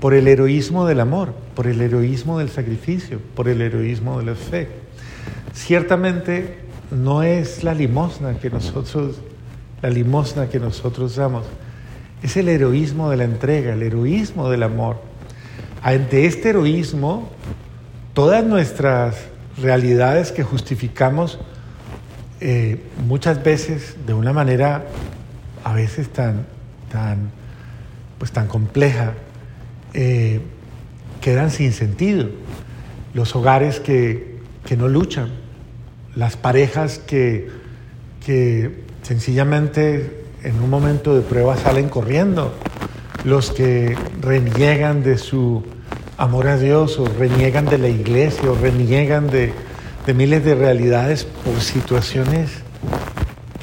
por 0.00 0.14
el 0.14 0.26
heroísmo 0.26 0.86
del 0.86 1.00
amor, 1.00 1.34
por 1.54 1.68
el 1.68 1.80
heroísmo 1.80 2.38
del 2.38 2.48
sacrificio, 2.48 3.20
por 3.36 3.48
el 3.48 3.62
heroísmo 3.62 4.18
de 4.18 4.26
la 4.26 4.34
fe. 4.34 4.68
Ciertamente 5.54 6.58
no 6.90 7.22
es 7.22 7.62
la 7.62 7.74
limosna 7.74 8.38
que 8.38 8.50
nosotros 8.50 9.20
la 9.82 9.90
limosna 9.90 10.48
que 10.48 10.60
nosotros 10.60 11.16
damos. 11.16 11.44
Es 12.22 12.36
el 12.36 12.48
heroísmo 12.48 13.10
de 13.10 13.16
la 13.16 13.24
entrega, 13.24 13.74
el 13.74 13.82
heroísmo 13.82 14.48
del 14.48 14.62
amor. 14.62 15.00
Ante 15.82 16.26
este 16.26 16.50
heroísmo, 16.50 17.30
todas 18.14 18.44
nuestras 18.44 19.16
realidades 19.60 20.32
que 20.32 20.42
justificamos 20.42 21.38
eh, 22.40 22.82
muchas 23.06 23.42
veces 23.42 23.96
de 24.06 24.14
una 24.14 24.32
manera 24.32 24.84
a 25.64 25.72
veces 25.74 26.08
tan, 26.08 26.46
tan, 26.90 27.30
pues 28.18 28.32
tan 28.32 28.48
compleja, 28.48 29.14
eh, 29.94 30.40
quedan 31.20 31.50
sin 31.50 31.72
sentido. 31.72 32.28
Los 33.14 33.36
hogares 33.36 33.78
que, 33.78 34.38
que 34.64 34.76
no 34.76 34.88
luchan, 34.88 35.30
las 36.16 36.36
parejas 36.36 36.98
que, 36.98 37.48
que 38.24 38.82
sencillamente 39.02 40.24
en 40.42 40.60
un 40.60 40.70
momento 40.70 41.14
de 41.14 41.22
prueba 41.22 41.56
salen 41.56 41.88
corriendo. 41.88 42.54
Los 43.24 43.52
que 43.52 43.96
reniegan 44.20 45.02
de 45.02 45.16
su 45.16 45.62
amor 46.22 46.46
a 46.46 46.56
Dios 46.56 47.00
o 47.00 47.04
reniegan 47.04 47.64
de 47.66 47.78
la 47.78 47.88
iglesia 47.88 48.48
o 48.48 48.54
reniegan 48.54 49.26
de, 49.28 49.52
miles 50.14 50.44
de 50.44 50.54
realidades 50.54 51.24
por 51.24 51.60
situaciones 51.60 52.50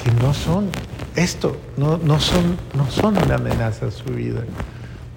que 0.04 0.10
no 0.22 0.34
son 0.34 0.68
esto, 1.16 1.56
no, 1.78 1.96
no, 1.96 2.20
son, 2.20 2.58
no 2.76 2.90
son 2.90 3.16
una 3.16 3.36
amenaza 3.36 3.86
a 3.86 3.90
su 3.90 4.04
vida. 4.10 4.42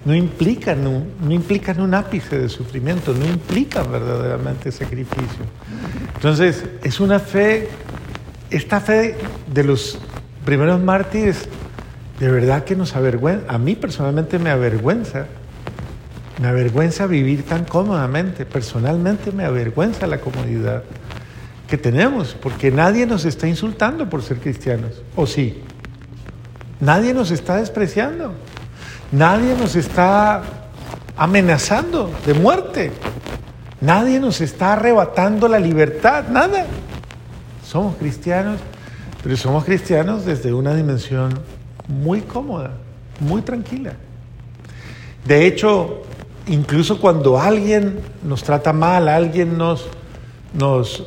No 0.06 0.14
implican, 0.14 0.86
un, 0.86 1.12
no 1.20 1.32
implican 1.32 1.82
un 1.82 1.92
ápice 1.92 2.38
de 2.38 2.48
sufrimiento, 2.48 3.12
no 3.12 3.26
implican 3.26 3.92
verdaderamente 3.92 4.72
sacrificio. 4.72 5.44
Entonces, 6.14 6.64
es 6.82 6.98
una 6.98 7.18
fe, 7.18 7.68
esta 8.50 8.80
fe 8.80 9.16
de 9.52 9.64
los 9.64 9.98
primeros 10.46 10.80
mártires, 10.80 11.46
de 12.18 12.30
verdad 12.30 12.64
que 12.64 12.74
nos 12.74 12.96
avergüenza, 12.96 13.44
a 13.48 13.58
mí 13.58 13.76
personalmente 13.76 14.38
me 14.38 14.48
avergüenza, 14.48 15.26
me 16.44 16.50
avergüenza 16.50 17.06
vivir 17.06 17.42
tan 17.46 17.64
cómodamente, 17.64 18.44
personalmente 18.44 19.32
me 19.32 19.46
avergüenza 19.46 20.06
la 20.06 20.20
comodidad 20.20 20.82
que 21.66 21.78
tenemos, 21.78 22.36
porque 22.38 22.70
nadie 22.70 23.06
nos 23.06 23.24
está 23.24 23.48
insultando 23.48 24.10
por 24.10 24.22
ser 24.22 24.36
cristianos, 24.40 25.00
¿o 25.16 25.26
sí? 25.26 25.62
Nadie 26.80 27.14
nos 27.14 27.30
está 27.30 27.56
despreciando, 27.56 28.34
nadie 29.10 29.56
nos 29.56 29.74
está 29.74 30.42
amenazando 31.16 32.10
de 32.26 32.34
muerte, 32.34 32.90
nadie 33.80 34.20
nos 34.20 34.42
está 34.42 34.74
arrebatando 34.74 35.48
la 35.48 35.58
libertad, 35.58 36.24
nada. 36.28 36.66
Somos 37.66 37.96
cristianos 37.96 38.60
pero 39.22 39.38
somos 39.38 39.64
cristianos 39.64 40.26
desde 40.26 40.52
una 40.52 40.74
dimensión 40.74 41.40
muy 41.88 42.20
cómoda, 42.20 42.72
muy 43.20 43.40
tranquila. 43.40 43.94
De 45.24 45.46
hecho, 45.46 46.02
incluso 46.48 47.00
cuando 47.00 47.40
alguien 47.40 48.00
nos 48.22 48.42
trata 48.42 48.72
mal, 48.72 49.08
alguien 49.08 49.56
nos, 49.56 49.86
nos, 50.52 51.04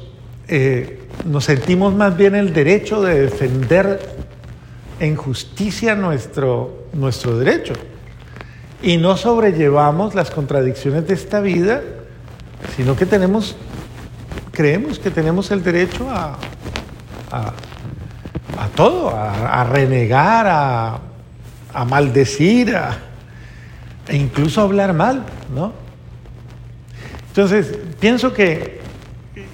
eh, 0.48 1.08
nos 1.26 1.46
sentimos 1.46 1.94
más 1.94 2.18
bien 2.18 2.36
el 2.36 2.54
derecho 2.54 3.02
de 3.02 3.22
defender 3.22 4.00
en 5.00 5.16
justicia 5.16 5.96
nuestro, 5.96 6.88
nuestro 6.94 7.38
derecho. 7.38 7.74
Y 8.82 8.98
no 8.98 9.18
sobrellevamos 9.18 10.16
las 10.16 10.32
contradicciones 10.32 11.08
de 11.08 11.14
esta 11.14 11.40
vida, 11.40 11.82
sino 12.76 12.96
que 12.96 13.06
tenemos, 13.06 13.56
creemos 14.52 15.00
que 15.00 15.10
tenemos 15.10 15.52
el 15.52 15.64
derecho 15.64 16.10
a, 16.10 16.38
a, 17.32 17.54
todo, 18.76 19.10
a, 19.10 19.64
renegar, 19.64 20.48
a, 20.48 21.00
a 21.74 21.86
maldecir, 21.86 22.76
a, 22.76 23.07
e 24.08 24.16
incluso 24.16 24.62
hablar 24.62 24.94
mal, 24.94 25.24
¿no? 25.54 25.74
Entonces, 27.30 27.78
pienso 28.00 28.34
que, 28.34 28.80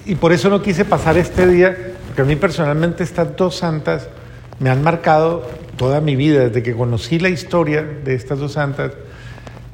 y 0.06 0.14
por 0.14 0.32
eso 0.32 0.48
no 0.48 0.62
quise 0.62 0.84
pasar 0.84 1.18
este 1.18 1.46
día, 1.46 1.76
porque 2.06 2.22
a 2.22 2.24
mí 2.24 2.36
personalmente 2.36 3.02
estas 3.02 3.36
dos 3.36 3.56
santas 3.56 4.08
me 4.58 4.70
han 4.70 4.82
marcado 4.82 5.42
toda 5.76 6.00
mi 6.00 6.16
vida, 6.16 6.48
desde 6.48 6.62
que 6.62 6.74
conocí 6.74 7.18
la 7.18 7.28
historia 7.28 7.82
de 7.82 8.14
estas 8.14 8.38
dos 8.38 8.52
santas, 8.52 8.92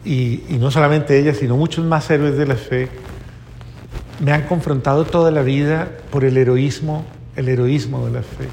y, 0.05 0.43
no 0.59 0.71
solamente 0.71 1.19
ellas, 1.19 1.37
sino 1.37 1.57
muchos 1.57 1.85
más 1.85 2.11
héroes 2.11 2.37
de 2.37 2.47
la 2.47 2.57
fe, 2.57 2.89
me 4.19 4.33
han 4.33 4.43
confrontado 4.43 5.05
toda 5.05 5.31
la 5.31 5.43
vida 5.43 5.89
por 6.11 6.25
el 6.25 6.37
heroísmo, 6.37 7.05
el 7.37 7.49
heroísmo 7.49 8.07
de 8.07 8.13
la 8.13 8.23
fe. 8.23 8.49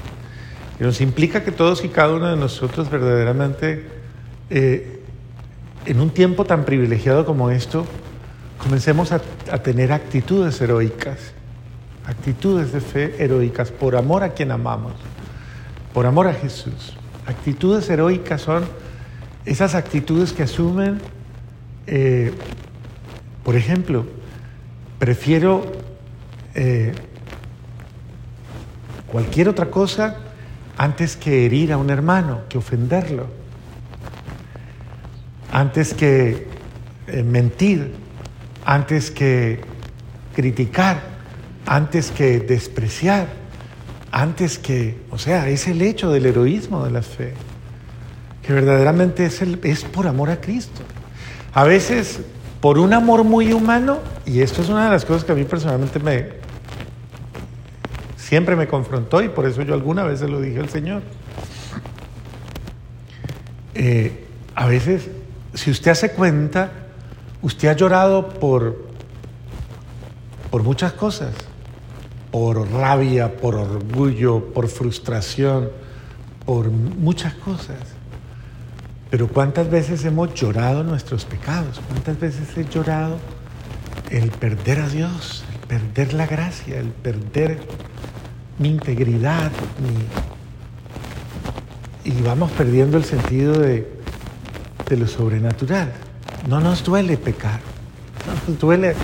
Y 0.78 0.84
nos 0.84 1.00
implica 1.00 1.42
que 1.42 1.50
todos 1.50 1.84
y 1.84 1.88
cada 1.88 2.14
uno 2.14 2.28
de 2.28 2.36
nosotros 2.36 2.90
verdaderamente, 2.90 3.86
eh, 4.50 4.97
en 5.86 6.00
un 6.00 6.10
tiempo 6.10 6.44
tan 6.44 6.64
privilegiado 6.64 7.24
como 7.24 7.50
esto, 7.50 7.86
comencemos 8.58 9.12
a, 9.12 9.20
tener 9.62 9.92
actitudes 9.92 10.60
heroicas, 10.60 11.32
actitudes 12.06 12.72
de 12.72 12.80
fe 12.80 13.22
heroicas 13.22 13.70
por 13.70 13.96
amor 13.96 14.22
a 14.22 14.30
quien 14.30 14.50
amamos, 14.50 14.92
por 15.94 16.06
amor 16.06 16.26
a 16.26 16.34
Jesús. 16.34 16.94
Actitudes 17.26 17.88
heroicas 17.88 18.42
son 18.42 18.64
esas 19.44 19.74
actitudes 19.74 20.32
que 20.32 20.42
asumen, 20.42 20.98
eh, 21.86 22.32
por 23.44 23.56
ejemplo, 23.56 24.04
prefiero 24.98 25.72
eh, 26.54 26.92
cualquier 29.06 29.48
otra 29.48 29.70
cosa 29.70 30.16
antes 30.76 31.16
que 31.16 31.46
herir 31.46 31.72
a 31.72 31.78
un 31.78 31.90
hermano, 31.90 32.42
que 32.48 32.58
ofenderlo, 32.58 33.26
antes 35.52 35.94
que 35.94 36.46
eh, 37.06 37.22
mentir, 37.22 37.92
antes 38.64 39.10
que 39.10 39.60
criticar, 40.34 41.00
antes 41.66 42.10
que 42.10 42.40
despreciar 42.40 43.38
antes 44.10 44.58
que, 44.58 44.98
o 45.10 45.18
sea, 45.18 45.48
es 45.48 45.68
el 45.68 45.82
hecho 45.82 46.10
del 46.10 46.26
heroísmo 46.26 46.84
de 46.84 46.90
la 46.90 47.02
fe, 47.02 47.34
que 48.42 48.52
verdaderamente 48.52 49.26
es, 49.26 49.42
el, 49.42 49.60
es 49.62 49.84
por 49.84 50.06
amor 50.06 50.30
a 50.30 50.40
Cristo. 50.40 50.82
A 51.52 51.64
veces 51.64 52.20
por 52.60 52.78
un 52.78 52.92
amor 52.92 53.24
muy 53.24 53.52
humano, 53.52 53.98
y 54.26 54.40
esto 54.40 54.62
es 54.62 54.68
una 54.68 54.86
de 54.86 54.90
las 54.90 55.04
cosas 55.04 55.24
que 55.24 55.32
a 55.32 55.34
mí 55.34 55.44
personalmente 55.44 55.98
me 55.98 56.38
siempre 58.16 58.56
me 58.56 58.66
confrontó 58.66 59.22
y 59.22 59.28
por 59.28 59.46
eso 59.46 59.62
yo 59.62 59.72
alguna 59.72 60.02
vez 60.02 60.20
se 60.20 60.28
lo 60.28 60.40
dije 60.40 60.58
al 60.58 60.68
Señor. 60.68 61.02
Eh, 63.74 64.24
a 64.54 64.66
veces, 64.66 65.08
si 65.54 65.70
usted 65.70 65.90
hace 65.90 66.12
cuenta, 66.12 66.70
usted 67.42 67.68
ha 67.68 67.72
llorado 67.74 68.28
por, 68.28 68.86
por 70.50 70.62
muchas 70.62 70.92
cosas 70.92 71.34
por 72.30 72.70
rabia, 72.70 73.36
por 73.36 73.54
orgullo, 73.54 74.52
por 74.52 74.68
frustración, 74.68 75.70
por 76.44 76.70
muchas 76.70 77.34
cosas. 77.34 77.78
Pero 79.10 79.28
¿cuántas 79.28 79.70
veces 79.70 80.04
hemos 80.04 80.34
llorado 80.34 80.84
nuestros 80.84 81.24
pecados? 81.24 81.80
¿Cuántas 81.88 82.20
veces 82.20 82.56
he 82.56 82.68
llorado 82.68 83.16
el 84.10 84.30
perder 84.30 84.80
a 84.80 84.88
Dios, 84.88 85.44
el 85.52 85.58
perder 85.66 86.12
la 86.12 86.26
gracia, 86.26 86.78
el 86.78 86.88
perder 86.88 87.58
mi 88.58 88.68
integridad? 88.68 89.50
Y 92.04 92.20
vamos 92.22 92.50
perdiendo 92.52 92.98
el 92.98 93.04
sentido 93.04 93.58
de, 93.58 93.97
de 94.88 94.96
lo 94.96 95.06
sobrenatural. 95.06 95.92
No 96.48 96.60
nos 96.60 96.84
duele 96.84 97.16
pecar, 97.16 97.60
no 98.26 98.52
nos 98.52 98.60
duele, 98.60 98.94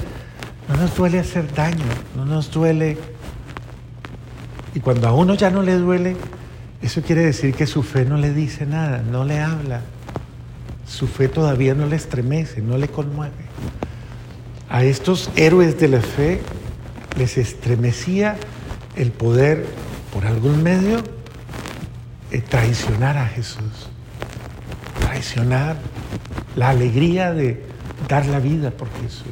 no 0.68 0.76
nos 0.76 0.96
duele 0.96 1.18
hacer 1.18 1.52
daño, 1.52 1.84
no 2.16 2.24
nos 2.24 2.50
duele 2.50 2.96
y 4.74 4.80
cuando 4.80 5.06
a 5.06 5.12
uno 5.12 5.34
ya 5.34 5.50
no 5.50 5.62
le 5.62 5.74
duele, 5.74 6.16
eso 6.82 7.00
quiere 7.02 7.24
decir 7.24 7.54
que 7.54 7.66
su 7.66 7.82
fe 7.82 8.04
no 8.04 8.16
le 8.16 8.34
dice 8.34 8.66
nada, 8.66 9.02
no 9.02 9.24
le 9.24 9.38
habla. 9.38 9.82
Su 10.86 11.06
fe 11.06 11.28
todavía 11.28 11.74
no 11.74 11.86
le 11.86 11.96
estremece, 11.96 12.60
no 12.60 12.76
le 12.76 12.88
conmueve. 12.88 13.32
A 14.68 14.82
estos 14.82 15.30
héroes 15.36 15.78
de 15.78 15.88
la 15.88 16.00
fe 16.00 16.42
les 17.16 17.38
estremecía 17.38 18.36
el 18.96 19.12
poder, 19.12 19.64
por 20.12 20.26
algún 20.26 20.62
medio, 20.62 21.02
eh, 22.32 22.40
traicionar 22.40 23.16
a 23.16 23.26
Jesús. 23.28 23.88
Traicionar 25.14 25.76
la 26.56 26.70
alegría 26.70 27.32
de 27.32 27.62
dar 28.08 28.26
la 28.26 28.40
vida 28.40 28.72
por 28.72 28.88
Jesús. 29.00 29.22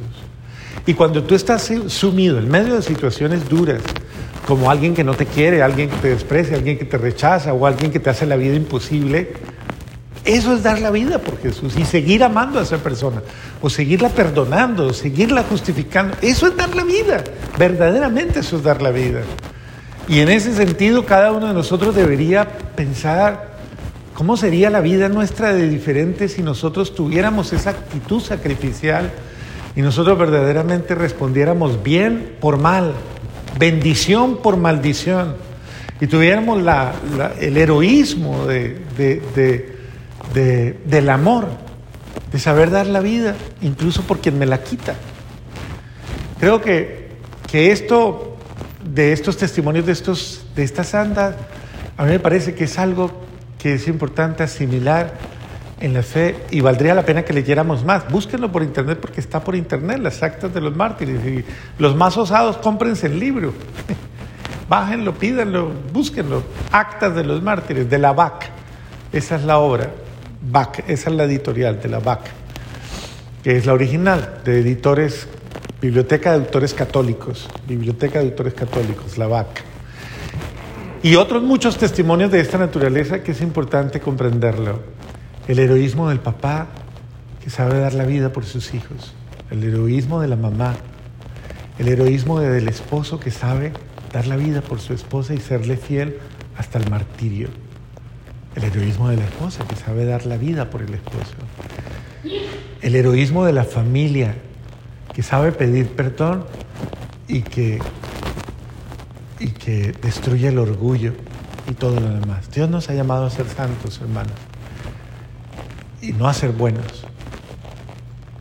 Y 0.85 0.93
cuando 0.93 1.23
tú 1.23 1.35
estás 1.35 1.69
sumido 1.87 2.39
en 2.39 2.49
medio 2.49 2.75
de 2.75 2.81
situaciones 2.81 3.49
duras, 3.49 3.81
como 4.47 4.71
alguien 4.71 4.93
que 4.93 5.03
no 5.03 5.13
te 5.13 5.25
quiere, 5.25 5.61
alguien 5.61 5.89
que 5.89 5.97
te 5.97 6.07
desprecia, 6.07 6.55
alguien 6.55 6.77
que 6.77 6.85
te 6.85 6.97
rechaza 6.97 7.51
o 7.51 7.67
alguien 7.67 7.91
que 7.91 7.99
te 7.99 8.09
hace 8.09 8.25
la 8.25 8.37
vida 8.37 8.55
imposible. 8.55 9.33
Eso 10.23 10.53
es 10.53 10.63
dar 10.63 10.79
la 10.79 10.89
vida 10.89 11.19
por 11.19 11.37
Jesús 11.41 11.75
y 11.77 11.83
seguir 11.83 12.23
amando 12.23 12.59
a 12.59 12.63
esa 12.63 12.77
persona, 12.77 13.21
o 13.61 13.69
seguirla 13.69 14.07
perdonando, 14.07 14.87
o 14.87 14.93
seguirla 14.93 15.43
justificando. 15.43 16.15
Eso 16.21 16.47
es 16.47 16.55
dar 16.55 16.73
la 16.73 16.85
vida, 16.85 17.25
verdaderamente 17.59 18.39
eso 18.39 18.55
es 18.55 18.63
dar 18.63 18.81
la 18.81 18.91
vida. 18.91 19.19
Y 20.07 20.21
en 20.21 20.29
ese 20.29 20.55
sentido 20.55 21.05
cada 21.05 21.33
uno 21.33 21.47
de 21.47 21.53
nosotros 21.53 21.93
debería 21.93 22.47
pensar 22.73 23.52
cómo 24.13 24.37
sería 24.37 24.69
la 24.69 24.81
vida 24.81 25.09
nuestra 25.09 25.53
de 25.53 25.67
diferente 25.67 26.27
si 26.27 26.41
nosotros 26.41 26.95
tuviéramos 26.95 27.53
esa 27.53 27.71
actitud 27.71 28.21
sacrificial 28.21 29.11
y 29.75 29.81
nosotros 29.81 30.17
verdaderamente 30.17 30.95
respondiéramos 30.95 31.81
bien 31.83 32.35
por 32.39 32.57
mal, 32.57 32.93
bendición 33.57 34.37
por 34.37 34.57
maldición, 34.57 35.35
y 35.99 36.07
tuviéramos 36.07 36.59
el 37.39 37.57
heroísmo 37.57 38.45
del 38.45 39.69
amor, 41.09 41.47
de 42.31 42.39
saber 42.39 42.71
dar 42.71 42.87
la 42.87 42.99
vida, 42.99 43.35
incluso 43.61 44.01
por 44.01 44.19
quien 44.19 44.37
me 44.37 44.45
la 44.45 44.63
quita. 44.63 44.95
Creo 46.39 46.61
que, 46.61 47.09
que 47.49 47.71
esto, 47.71 48.35
de 48.83 49.13
estos 49.13 49.37
testimonios 49.37 49.85
de, 49.85 49.93
estos, 49.93 50.45
de 50.55 50.63
estas 50.63 50.89
santas, 50.89 51.35
a 51.95 52.03
mí 52.03 52.11
me 52.11 52.19
parece 52.19 52.53
que 52.53 52.65
es 52.65 52.77
algo 52.77 53.11
que 53.63 53.75
es 53.75 53.87
importante 53.87 54.43
asimilar 54.43 55.13
en 55.79 55.93
la 55.93 56.03
fe 56.03 56.35
y 56.51 56.59
valdría 56.59 56.93
la 56.93 57.05
pena 57.05 57.23
que 57.23 57.31
leyéramos 57.31 57.85
más. 57.85 58.11
Búsquenlo 58.11 58.51
por 58.51 58.61
internet 58.61 58.99
porque 59.01 59.21
está 59.21 59.41
por 59.41 59.55
internet, 59.55 59.99
las 60.01 60.21
actas 60.21 60.53
de 60.53 60.59
los 60.59 60.75
mártires. 60.75 61.25
Y 61.25 61.45
los 61.79 61.95
más 61.95 62.17
osados, 62.17 62.57
cómprense 62.57 63.07
el 63.07 63.17
libro. 63.17 63.53
Bájenlo, 64.69 65.13
pídanlo, 65.13 65.71
búsquenlo. 65.93 66.43
Actas 66.73 67.15
de 67.15 67.23
los 67.23 67.41
mártires, 67.41 67.89
de 67.89 67.97
la 67.99 68.11
BAC. 68.11 68.49
Esa 69.13 69.37
es 69.37 69.45
la 69.45 69.59
obra. 69.59 69.91
BAC, 70.41 70.83
esa 70.89 71.09
es 71.09 71.15
la 71.15 71.23
editorial 71.23 71.81
de 71.81 71.87
la 71.87 71.99
BAC, 71.99 72.19
que 73.45 73.55
es 73.55 73.65
la 73.65 73.71
original 73.71 74.41
de 74.43 74.59
editores, 74.59 75.29
Biblioteca 75.81 76.31
de 76.31 76.39
Autores 76.39 76.73
Católicos, 76.73 77.47
Biblioteca 77.65 78.19
de 78.19 78.25
Autores 78.25 78.55
Católicos, 78.55 79.17
la 79.17 79.27
BAC. 79.27 79.72
Y 81.03 81.15
otros 81.15 81.43
muchos 81.43 81.77
testimonios 81.77 82.31
de 82.31 82.39
esta 82.39 82.57
naturaleza 82.57 83.23
que 83.23 83.33
es 83.33 83.41
importante 83.41 83.99
comprenderlo. 83.99 84.79
El 85.49 85.59
heroísmo 85.59 86.07
del 86.07 86.21
papá 86.21 86.67
que 87.43 87.49
sabe 87.49 87.77
dar 87.77 87.93
la 87.93 88.05
vida 88.05 88.31
por 88.31 88.45
sus 88.45 88.73
hijos. 88.73 89.13
El 89.51 89.65
heroísmo 89.65 90.21
de 90.21 90.29
la 90.29 90.37
mamá. 90.37 90.75
El 91.77 91.89
heroísmo 91.89 92.39
del 92.39 92.69
esposo 92.69 93.19
que 93.19 93.31
sabe 93.31 93.73
dar 94.13 94.27
la 94.27 94.37
vida 94.37 94.61
por 94.61 94.79
su 94.79 94.93
esposa 94.93 95.33
y 95.33 95.39
serle 95.39 95.75
fiel 95.75 96.19
hasta 96.57 96.79
el 96.79 96.89
martirio. 96.89 97.49
El 98.55 98.63
heroísmo 98.63 99.09
de 99.09 99.17
la 99.17 99.25
esposa 99.25 99.67
que 99.67 99.75
sabe 99.75 100.05
dar 100.05 100.25
la 100.25 100.37
vida 100.37 100.69
por 100.69 100.83
el 100.83 100.93
esposo. 100.93 101.35
El 102.81 102.95
heroísmo 102.95 103.43
de 103.43 103.51
la 103.51 103.65
familia 103.65 104.35
que 105.13 105.21
sabe 105.21 105.51
pedir 105.51 105.89
perdón 105.89 106.45
y 107.27 107.41
que, 107.41 107.79
que 109.63 109.93
destruye 110.01 110.47
el 110.49 110.59
orgullo 110.59 111.13
y 111.69 111.73
todo 111.73 111.99
lo 111.99 112.09
demás. 112.19 112.51
Dios 112.51 112.69
nos 112.69 112.89
ha 112.89 112.93
llamado 112.93 113.25
a 113.25 113.29
ser 113.29 113.47
santos, 113.47 113.99
hermanos 114.01 114.33
y 116.03 116.11
no 116.11 116.27
a 116.27 116.33
ser 116.33 116.51
buenos. 116.51 117.05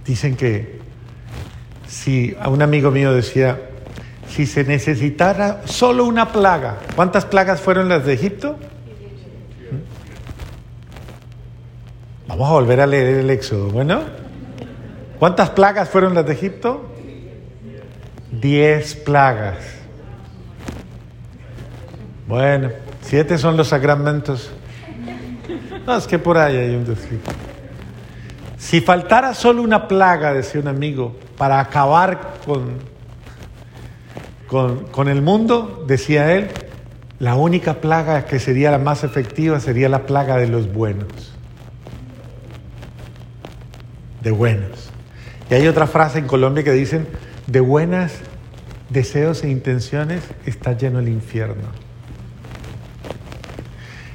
Dicen 0.05 0.37
que 0.37 0.81
si 1.87 2.37
a 2.41 2.49
un 2.49 2.61
amigo 2.61 2.91
mío 2.91 3.15
decía, 3.15 3.71
si 4.29 4.47
se 4.47 4.65
necesitara 4.65 5.63
solo 5.67 6.05
una 6.05 6.33
plaga, 6.33 6.79
¿cuántas 6.97 7.25
plagas 7.25 7.61
fueron 7.61 7.89
las 7.89 8.05
de 8.05 8.15
Egipto? 8.15 8.59
Vamos 12.27 12.49
a 12.49 12.53
volver 12.53 12.81
a 12.81 12.87
leer 12.87 13.19
el 13.19 13.31
Éxodo. 13.31 13.69
Bueno, 13.69 14.03
¿cuántas 15.19 15.51
plagas 15.51 15.89
fueron 15.89 16.15
las 16.15 16.27
de 16.27 16.33
Egipto? 16.33 16.91
Diez 18.33 18.97
plagas. 18.97 19.82
Bueno, 22.27 22.71
siete 23.03 23.39
son 23.39 23.57
los 23.57 23.69
sacramentos. 23.69 24.51
No, 25.87 25.97
es 25.97 26.07
que 26.07 26.19
por 26.19 26.39
ahí 26.39 26.57
hay 26.57 26.75
un 26.75 26.85
desfile. 26.85 27.21
Si 28.59 28.81
faltara 28.81 29.35
solo 29.35 29.63
una 29.63 29.89
plaga, 29.89 30.33
decía 30.33 30.61
un 30.61 30.69
amigo, 30.69 31.17
para 31.37 31.59
acabar 31.59 32.35
con, 32.47 32.75
con, 34.47 34.85
con, 34.87 35.09
el 35.09 35.21
mundo, 35.21 35.85
decía 35.89 36.33
él, 36.33 36.49
la 37.19 37.35
única 37.35 37.81
plaga 37.81 38.25
que 38.25 38.39
sería 38.39 38.71
la 38.71 38.79
más 38.79 39.03
efectiva 39.03 39.59
sería 39.59 39.89
la 39.89 40.07
plaga 40.07 40.37
de 40.37 40.47
los 40.47 40.73
buenos. 40.73 41.33
De 44.21 44.31
buenos. 44.31 44.91
Y 45.51 45.55
hay 45.55 45.67
otra 45.67 45.89
frase 45.89 46.21
en 46.21 46.29
Colombia 46.29 46.63
que 46.63 46.73
dicen, 46.73 47.09
de 47.49 47.61
buenas 47.61 48.13
deseos 48.91 49.43
e 49.43 49.51
intenciones 49.51 50.23
está 50.47 50.77
lleno 50.77 51.01
el 51.01 51.09
infierno. 51.09 51.69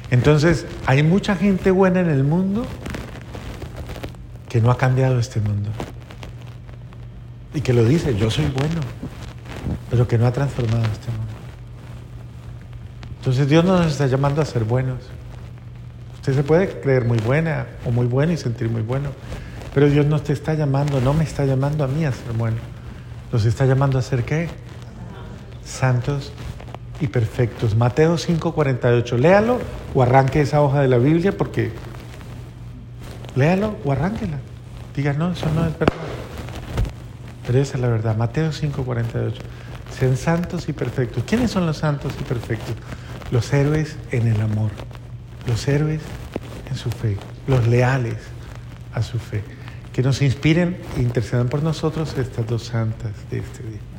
Entonces, 0.09 0.65
hay 0.85 1.03
mucha 1.03 1.35
gente 1.35 1.71
buena 1.71 1.99
en 1.99 2.09
el 2.09 2.23
mundo 2.23 2.65
que 4.47 4.61
no 4.61 4.71
ha 4.71 4.77
cambiado 4.77 5.19
este 5.19 5.39
mundo. 5.41 5.69
Y 7.53 7.61
que 7.61 7.73
lo 7.73 7.83
dice, 7.83 8.15
yo 8.15 8.29
soy 8.29 8.45
bueno, 8.45 8.81
pero 9.89 10.07
que 10.07 10.17
no 10.17 10.27
ha 10.27 10.31
transformado 10.31 10.83
este 10.85 11.11
mundo. 11.11 11.27
Entonces 13.19 13.49
Dios 13.49 13.65
no 13.65 13.77
nos 13.77 13.91
está 13.91 14.07
llamando 14.07 14.41
a 14.41 14.45
ser 14.45 14.63
buenos. 14.63 14.99
Usted 16.15 16.33
se 16.33 16.43
puede 16.43 16.79
creer 16.79 17.03
muy 17.03 17.17
buena 17.17 17.67
o 17.85 17.91
muy 17.91 18.05
bueno 18.05 18.31
y 18.31 18.37
sentir 18.37 18.69
muy 18.69 18.81
bueno, 18.81 19.09
pero 19.73 19.89
Dios 19.89 20.05
no 20.05 20.21
te 20.21 20.31
está 20.31 20.53
llamando, 20.53 21.01
no 21.01 21.13
me 21.13 21.23
está 21.23 21.45
llamando 21.45 21.83
a 21.83 21.87
mí 21.87 22.05
a 22.05 22.11
ser 22.11 22.31
bueno. 22.33 22.57
Nos 23.31 23.43
está 23.43 23.65
llamando 23.65 23.99
a 23.99 24.01
ser 24.01 24.23
qué? 24.23 24.49
Santos 25.65 26.31
y 26.99 27.07
perfectos. 27.07 27.75
Mateo 27.75 28.17
5:48. 28.17 29.17
Léalo 29.17 29.59
o 29.93 30.01
arranque 30.01 30.41
esa 30.41 30.61
hoja 30.61 30.81
de 30.81 30.87
la 30.87 30.97
Biblia 30.97 31.31
porque 31.31 31.71
léalo 33.35 33.75
o 33.83 33.91
arránquela. 33.91 34.39
Diga, 34.95 35.13
no, 35.13 35.31
eso 35.31 35.47
no 35.53 35.65
es 35.65 35.77
verdad. 35.77 35.95
Pero 37.45 37.59
esa 37.59 37.75
es 37.75 37.81
la 37.81 37.87
verdad. 37.87 38.17
Mateo 38.17 38.51
5:48. 38.51 39.41
Sean 39.97 40.17
santos 40.17 40.69
y 40.69 40.73
perfectos. 40.73 41.23
¿Quiénes 41.25 41.51
son 41.51 41.65
los 41.65 41.77
santos 41.77 42.13
y 42.19 42.23
perfectos? 42.23 42.75
Los 43.31 43.51
héroes 43.53 43.97
en 44.11 44.27
el 44.27 44.39
amor. 44.41 44.71
Los 45.47 45.67
héroes 45.67 46.01
en 46.69 46.75
su 46.75 46.89
fe. 46.89 47.17
Los 47.47 47.67
leales 47.67 48.17
a 48.93 49.01
su 49.01 49.19
fe. 49.19 49.43
Que 49.93 50.01
nos 50.03 50.21
inspiren 50.21 50.77
e 50.97 51.01
intercedan 51.01 51.47
por 51.47 51.63
nosotros 51.63 52.15
estas 52.17 52.45
dos 52.45 52.63
santas 52.63 53.11
de 53.31 53.39
este 53.39 53.63
día. 53.63 53.96